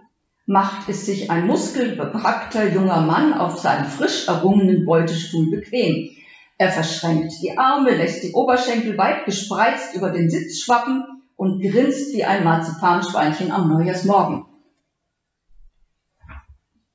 macht 0.45 0.89
es 0.89 1.05
sich 1.05 1.29
ein 1.29 1.45
muskelbepackter 1.45 2.69
junger 2.73 3.01
Mann 3.01 3.33
auf 3.33 3.59
seinem 3.59 3.85
frisch 3.85 4.27
errungenen 4.27 4.85
Beutestuhl 4.85 5.51
bequem. 5.51 6.09
Er 6.57 6.71
verschränkt 6.71 7.33
die 7.43 7.57
Arme, 7.57 7.91
lässt 7.91 8.23
die 8.23 8.33
Oberschenkel 8.33 8.97
weit 8.97 9.25
gespreizt 9.25 9.95
über 9.95 10.09
den 10.09 10.29
Sitz 10.29 10.61
schwappen 10.61 11.03
und 11.35 11.61
grinst 11.61 12.13
wie 12.13 12.23
ein 12.23 12.43
Marzipanschweinchen 12.43 13.51
am 13.51 13.69
Neujahrsmorgen. 13.69 14.48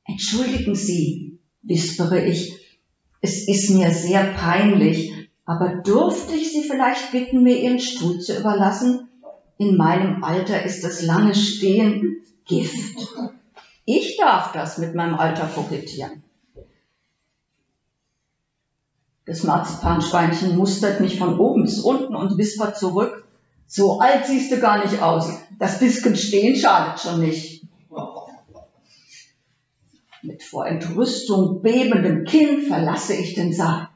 Entschuldigen 0.07 0.75
Sie, 0.75 1.38
wispere 1.62 2.25
ich, 2.25 2.55
es 3.21 3.49
ist 3.49 3.71
mir 3.71 3.90
sehr 3.90 4.25
peinlich, 4.35 5.12
aber 5.47 5.77
dürfte 5.77 6.35
ich 6.35 6.53
Sie 6.53 6.62
vielleicht 6.62 7.12
bitten, 7.12 7.43
mir 7.43 7.59
Ihren 7.59 7.81
Stuhl 7.81 8.21
zu 8.21 8.38
überlassen? 8.38 9.09
In 9.57 9.77
meinem 9.77 10.23
Alter 10.25 10.62
ist 10.64 10.85
das 10.85 11.03
lange 11.03 11.35
Stehen 11.35 12.23
Gift. 12.47 13.09
Ich 13.87 14.17
darf 14.17 14.53
das 14.53 14.79
mit 14.79 14.95
meinem 14.95 15.14
Alter 15.14 15.47
kokettieren. 15.47 16.23
Das 19.27 19.43
Marzipanschweinchen 19.43 20.57
mustert 20.57 21.01
mich 21.01 21.19
von 21.19 21.38
oben 21.38 21.64
bis 21.64 21.81
unten 21.81 22.14
und 22.14 22.37
wispert 22.37 22.77
zurück. 22.77 23.27
So 23.67 24.01
alt 24.01 24.27
siehst 24.27 24.53
du 24.53 24.61
gar 24.61 24.85
nicht 24.85 25.01
aus. 25.01 25.31
Das 25.59 25.79
bisschen 25.79 26.17
stehen 26.17 26.57
schadet 26.57 27.01
schon 27.01 27.21
nicht. 27.21 27.54
Mit 30.25 30.43
vor 30.43 30.67
Entrüstung 30.67 31.61
bebendem 31.61 32.25
Kinn 32.25 32.63
verlasse 32.63 33.13
ich 33.13 33.35
den 33.35 33.53
Saal. 33.53 33.89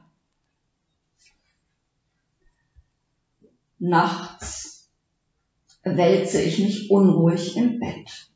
Nachts 3.79 4.91
wälze 5.83 6.43
ich 6.43 6.59
mich 6.59 6.91
unruhig 6.91 7.57
im 7.57 7.79
Bett. 7.79 8.29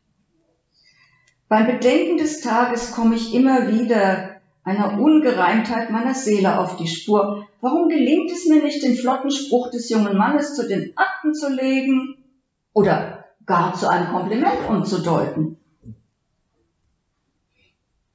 Beim 1.49 1.67
Bedenken 1.67 2.17
des 2.17 2.41
Tages 2.41 2.93
komme 2.93 3.15
ich 3.15 3.35
immer 3.35 3.69
wieder 3.69 4.41
einer 4.65 4.99
Ungereimtheit 4.99 5.91
meiner 5.91 6.15
Seele 6.15 6.61
auf 6.61 6.79
die 6.79 6.89
Spur. 6.89 7.47
Warum 7.61 7.91
gelingt 7.91 8.31
es 8.31 8.47
mir 8.47 8.63
nicht, 8.63 8.83
den 8.83 8.97
flotten 8.97 9.31
Spruch 9.31 9.71
des 9.71 9.91
jungen 9.91 10.17
Mannes 10.17 10.55
zu 10.55 10.67
den 10.67 10.97
Akten 10.97 11.35
zu 11.35 11.51
legen 11.51 12.25
oder 12.73 13.27
gar 13.45 13.75
zu 13.75 13.91
einem 13.91 14.13
Kompliment 14.13 14.67
umzudeuten? 14.67 15.59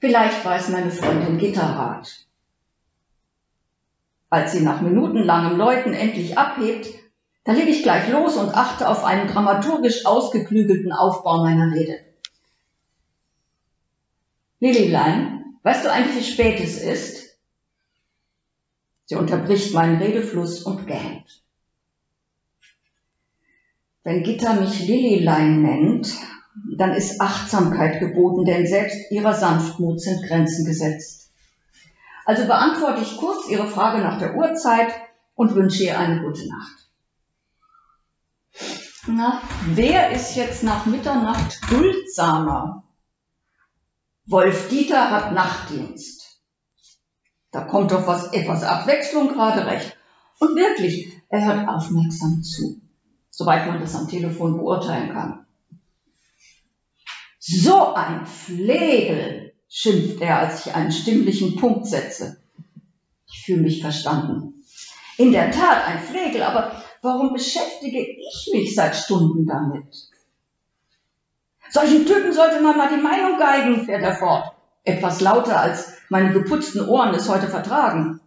Vielleicht 0.07 0.45
weiß 0.45 0.69
meine 0.69 0.89
Freundin 0.89 1.37
Gitterrat. 1.37 2.25
Als 4.29 4.53
sie 4.53 4.61
nach 4.61 4.79
minutenlangem 4.79 5.57
Läuten 5.57 5.93
endlich 5.93 6.37
abhebt, 6.37 6.87
da 7.43 7.51
lege 7.51 7.71
ich 7.71 7.83
gleich 7.83 8.07
los 8.07 8.37
und 8.37 8.55
achte 8.55 8.87
auf 8.87 9.03
einen 9.03 9.27
dramaturgisch 9.27 10.05
ausgeklügelten 10.05 10.93
Aufbau 10.93 11.43
meiner 11.43 11.75
Rede. 11.75 11.99
Lililein, 14.61 15.57
weißt 15.63 15.83
du 15.83 15.91
eigentlich, 15.91 16.15
wie 16.15 16.31
spät 16.31 16.61
es 16.61 16.81
ist? 16.81 17.37
Sie 19.07 19.15
unterbricht 19.15 19.73
meinen 19.73 20.01
Redefluss 20.01 20.63
und 20.63 20.87
gähnt. 20.87 21.43
Wenn 24.05 24.23
Gitta 24.23 24.53
mich 24.53 24.87
Lililein 24.87 25.63
nennt, 25.63 26.15
dann 26.77 26.93
ist 26.93 27.21
Achtsamkeit 27.21 27.99
geboten, 27.99 28.45
denn 28.45 28.67
selbst 28.67 29.11
ihrer 29.11 29.33
Sanftmut 29.33 30.01
sind 30.01 30.23
Grenzen 30.27 30.65
gesetzt. 30.65 31.31
Also 32.25 32.45
beantworte 32.45 33.01
ich 33.01 33.17
kurz 33.17 33.47
Ihre 33.47 33.67
Frage 33.67 33.99
nach 33.99 34.19
der 34.19 34.35
Uhrzeit 34.35 34.93
und 35.35 35.55
wünsche 35.55 35.83
ihr 35.83 35.97
eine 35.97 36.21
gute 36.21 36.47
Nacht. 36.49 36.89
Na, 39.07 39.41
wer 39.67 40.11
ist 40.11 40.35
jetzt 40.35 40.63
nach 40.63 40.85
Mitternacht 40.85 41.59
duldsamer? 41.71 42.83
Wolf 44.25 44.67
Dieter 44.67 45.09
hat 45.09 45.31
Nachtdienst. 45.31 46.41
Da 47.51 47.61
kommt 47.61 47.91
doch 47.91 48.05
was, 48.05 48.33
etwas 48.33 48.63
Abwechslung 48.63 49.29
gerade 49.29 49.65
recht. 49.65 49.97
Und 50.39 50.57
wirklich, 50.57 51.13
er 51.29 51.45
hört 51.45 51.69
aufmerksam 51.69 52.43
zu, 52.43 52.81
soweit 53.29 53.67
man 53.67 53.79
das 53.79 53.95
am 53.95 54.09
Telefon 54.09 54.57
beurteilen 54.57 55.13
kann. 55.13 55.46
So 57.49 57.93
ein 57.93 58.25
Flegel, 58.25 59.53
schimpft 59.69 60.19
er, 60.19 60.39
als 60.39 60.65
ich 60.65 60.75
einen 60.75 60.91
stimmlichen 60.91 61.55
Punkt 61.55 61.87
setze. 61.87 62.41
Ich 63.25 63.45
fühle 63.45 63.61
mich 63.61 63.81
verstanden. 63.81 64.65
In 65.17 65.31
der 65.31 65.51
Tat 65.51 65.87
ein 65.87 65.99
Flegel, 65.99 66.43
aber 66.43 66.83
warum 67.01 67.31
beschäftige 67.31 68.01
ich 68.01 68.49
mich 68.51 68.75
seit 68.75 68.97
Stunden 68.97 69.45
damit? 69.45 69.85
Solchen 71.69 72.05
Typen 72.05 72.33
sollte 72.33 72.59
man 72.61 72.75
mal 72.77 72.89
die 72.93 73.01
Meinung 73.01 73.39
geigen, 73.39 73.85
fährt 73.85 74.03
er 74.03 74.17
fort. 74.17 74.51
Etwas 74.83 75.21
lauter 75.21 75.61
als 75.61 75.93
meine 76.09 76.33
geputzten 76.33 76.85
Ohren 76.85 77.15
es 77.15 77.29
heute 77.29 77.47
vertragen. 77.47 78.19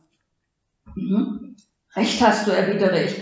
Mhm. 0.94 1.56
Recht 1.94 2.22
hast 2.22 2.46
du, 2.46 2.52
erwidere 2.52 3.04
ich. 3.04 3.20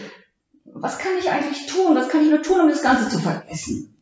Was 0.65 0.99
kann 0.99 1.13
ich 1.19 1.29
eigentlich 1.29 1.67
tun? 1.67 1.97
Was 1.97 2.09
kann 2.09 2.23
ich 2.23 2.31
nur 2.31 2.43
tun, 2.43 2.61
um 2.61 2.69
das 2.69 2.83
Ganze 2.83 3.09
zu 3.09 3.19
vergessen? 3.19 3.98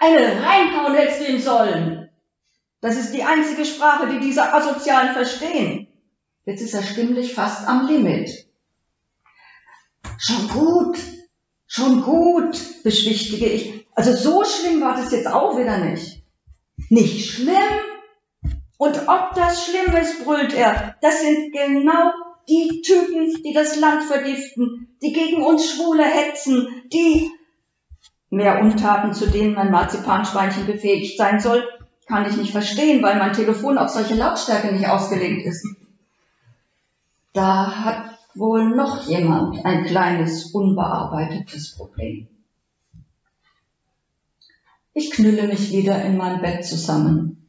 Eine 0.00 0.42
reinhauen 0.42 0.94
hättest 0.94 1.20
du 1.20 1.32
ihm 1.32 1.40
sollen. 1.40 2.10
Das 2.80 2.96
ist 2.96 3.12
die 3.12 3.24
einzige 3.24 3.64
Sprache, 3.64 4.08
die 4.08 4.20
diese 4.20 4.52
Asozialen 4.52 5.12
verstehen. 5.12 5.88
Jetzt 6.44 6.62
ist 6.62 6.74
er 6.74 6.82
stimmlich 6.82 7.34
fast 7.34 7.66
am 7.66 7.86
Limit. 7.86 8.46
Schon 10.18 10.48
gut, 10.48 10.98
schon 11.66 12.02
gut, 12.02 12.82
beschwichtige 12.84 13.46
ich. 13.46 13.86
Also 13.94 14.12
so 14.12 14.44
schlimm 14.44 14.80
war 14.80 14.96
das 14.96 15.10
jetzt 15.10 15.26
auch 15.26 15.58
wieder 15.58 15.78
nicht. 15.78 16.22
Nicht 16.88 17.30
schlimm? 17.30 17.56
Und 18.78 19.08
ob 19.08 19.34
das 19.34 19.66
schlimm 19.66 19.94
ist, 19.96 20.24
brüllt 20.24 20.54
er, 20.54 20.96
das 21.02 21.20
sind 21.20 21.52
genau 21.52 22.12
die 22.48 22.80
Typen, 22.82 23.42
die 23.42 23.52
das 23.52 23.76
Land 23.78 24.04
vergiften, 24.04 24.96
die 25.02 25.12
gegen 25.12 25.42
uns 25.42 25.70
Schwule 25.70 26.04
hetzen, 26.04 26.68
die 26.92 27.30
mehr 28.30 28.60
Untaten, 28.62 29.12
zu 29.14 29.26
denen 29.30 29.54
mein 29.54 29.70
Marzipanschweinchen 29.70 30.66
befähigt 30.66 31.16
sein 31.16 31.40
soll, 31.40 31.64
Kann 32.08 32.26
ich 32.26 32.38
nicht 32.38 32.52
verstehen, 32.52 33.02
weil 33.02 33.18
mein 33.18 33.34
Telefon 33.34 33.76
auf 33.76 33.90
solche 33.90 34.14
Lautstärke 34.14 34.72
nicht 34.72 34.88
ausgelegt 34.88 35.44
ist. 35.46 35.76
Da 37.34 37.84
hat 37.84 38.18
wohl 38.34 38.70
noch 38.70 39.06
jemand 39.06 39.62
ein 39.66 39.84
kleines 39.84 40.52
unbearbeitetes 40.54 41.76
Problem. 41.76 42.26
Ich 44.94 45.10
knülle 45.10 45.48
mich 45.48 45.70
wieder 45.70 46.02
in 46.02 46.16
mein 46.16 46.40
Bett 46.40 46.64
zusammen. 46.64 47.46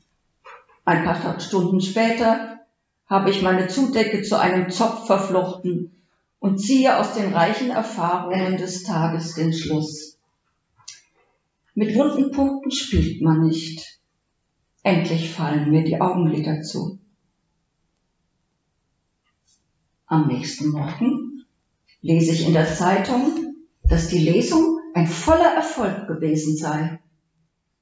Ein 0.83 1.05
paar 1.05 1.39
Stunden 1.39 1.79
später 1.79 2.59
habe 3.07 3.29
ich 3.29 3.41
meine 3.41 3.69
Zudecke 3.69 4.23
zu 4.23 4.37
einem 4.37 4.69
Zopf 4.69 5.07
verflochten 5.07 5.95
und 6.39 6.59
ziehe 6.59 6.97
aus 6.97 7.13
den 7.13 7.33
reichen 7.33 7.71
Erfahrungen 7.71 8.57
des 8.57 8.83
Tages 8.83 9.35
den 9.35 9.53
Schluss. 9.53 10.08
Mit 11.79 11.95
wunden 11.95 12.31
Punkten 12.31 12.71
spielt 12.71 13.21
man 13.21 13.47
nicht. 13.47 14.01
Endlich 14.83 15.31
fallen 15.31 15.71
mir 15.71 15.85
die 15.85 16.01
Augenlider 16.01 16.61
zu. 16.61 16.99
Am 20.05 20.27
nächsten 20.27 20.71
Morgen 20.71 21.45
lese 22.01 22.33
ich 22.33 22.45
in 22.45 22.51
der 22.51 22.67
Zeitung, 22.67 23.55
dass 23.85 24.09
die 24.09 24.17
Lesung 24.17 24.81
ein 24.93 25.07
voller 25.07 25.53
Erfolg 25.55 26.09
gewesen 26.09 26.57
sei. 26.57 26.99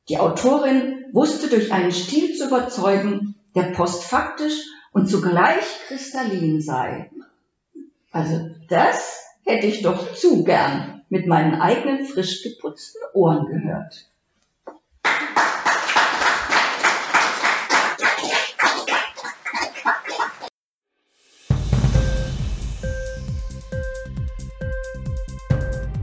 Die 0.10 0.20
Autorin 0.20 1.06
wusste 1.12 1.48
durch 1.48 1.72
einen 1.72 1.92
Stil 1.92 2.36
zu 2.36 2.50
überzeugen, 2.50 3.34
der 3.56 3.72
postfaktisch 3.72 4.62
und 4.92 5.10
zugleich 5.10 5.66
kristallin 5.88 6.62
sei. 6.62 7.10
Also 8.12 8.48
das 8.70 9.27
hätte 9.48 9.66
ich 9.66 9.82
doch 9.82 10.14
zu 10.14 10.44
gern 10.44 11.02
mit 11.10 11.26
meinen 11.26 11.62
eigenen 11.62 12.06
frisch 12.06 12.44
geputzten 12.44 13.02
Ohren 13.14 13.48
gehört. 13.48 14.12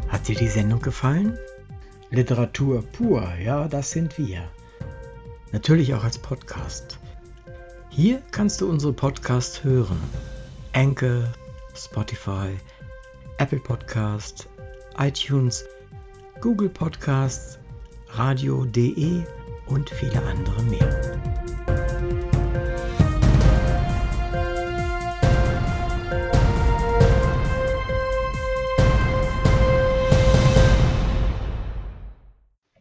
Hat 0.09 0.27
dir 0.27 0.37
die 0.37 0.49
Sendung 0.49 0.81
gefallen? 0.81 1.39
Literatur 2.11 2.83
pur, 2.83 3.29
ja, 3.43 3.69
das 3.69 3.91
sind 3.91 4.17
wir. 4.17 4.49
Natürlich 5.53 5.93
auch 5.93 6.03
als 6.05 6.19
Podcast. 6.19 6.99
Hier 7.91 8.23
kannst 8.31 8.63
du 8.63 8.71
unsere 8.71 8.95
Podcasts 8.95 9.63
hören. 9.65 10.01
Anchor, 10.73 11.25
Spotify, 11.75 12.57
Apple 13.39 13.59
Podcast, 13.59 14.49
iTunes, 14.97 15.65
Google 16.41 16.69
Podcasts, 16.69 17.59
radio.de 18.11 19.25
und 19.67 19.91
viele 19.91 20.23
andere 20.23 20.63
mehr. 20.63 21.34